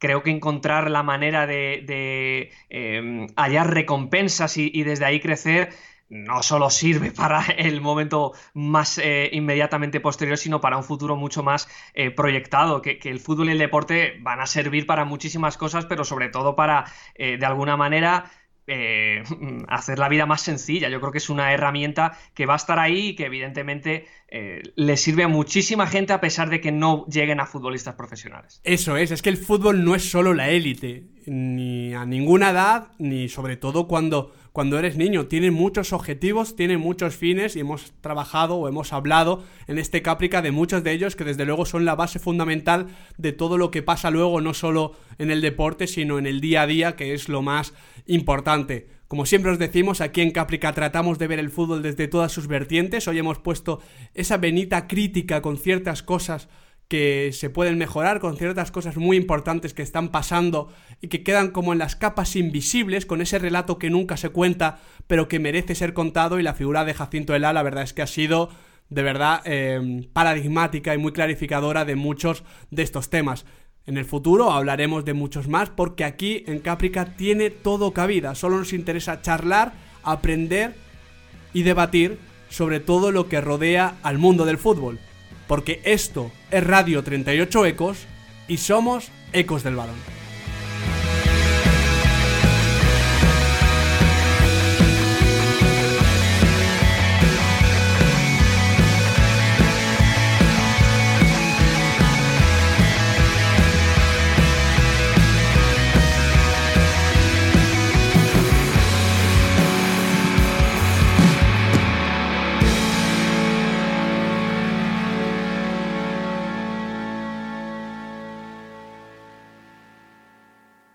[0.00, 5.70] creo que encontrar la manera de, em, hallar recompensas y, desde ahí crecer
[6.10, 11.42] no solo sirve para el momento más eh, inmediatamente posterior, sino para un futuro mucho
[11.42, 15.86] más eh, proyectado, que, el fútbol y el deporte van a servir para muchísimas cosas,
[15.86, 16.84] pero sobre todo para,
[17.14, 18.30] eh, de alguna manera,
[19.66, 20.88] hacer la vida más sencilla.
[20.88, 24.06] Yo creo que es una herramienta que va a estar ahí y que evidentemente
[24.76, 28.60] le sirve a muchísima gente a pesar de que no lleguen a futbolistas profesionales.
[28.62, 32.92] Eso es, es que el fútbol no es solo la élite, ni a ninguna edad,
[33.00, 35.26] ni sobre todo cuando cuando eres niño.
[35.26, 40.42] Tiene muchos objetivos, tiene muchos fines y hemos trabajado o hemos hablado en este Caprica
[40.42, 42.88] de muchos de ellos que desde luego son la base fundamental
[43.18, 46.62] de todo lo que pasa luego no solo en el deporte sino en el día
[46.62, 47.74] a día que es lo más
[48.06, 48.88] importante.
[49.10, 52.46] Como siempre os decimos, aquí en Caprica tratamos de ver el fútbol desde todas sus
[52.46, 53.08] vertientes.
[53.08, 53.80] Hoy hemos puesto
[54.14, 56.48] esa venita crítica con ciertas cosas
[56.90, 61.52] que se pueden mejorar con ciertas cosas muy importantes que están pasando y que quedan
[61.52, 65.76] como en las capas invisibles con ese relato que nunca se cuenta pero que merece
[65.76, 68.50] ser contado y la figura de Jacinto Elá la verdad es que ha sido
[68.88, 73.46] de verdad em, paradigmática y muy clarificadora de muchos de estos temas.
[73.86, 78.58] En el futuro hablaremos de muchos más porque aquí en Caprica tiene todo cabida, solo
[78.58, 80.74] nos interesa charlar, aprender
[81.52, 82.18] y debatir
[82.48, 84.98] sobre todo lo que rodea al mundo del fútbol
[85.50, 88.06] porque esto es Radio 38 Ecos
[88.46, 90.19] y somos Ecos del Balón.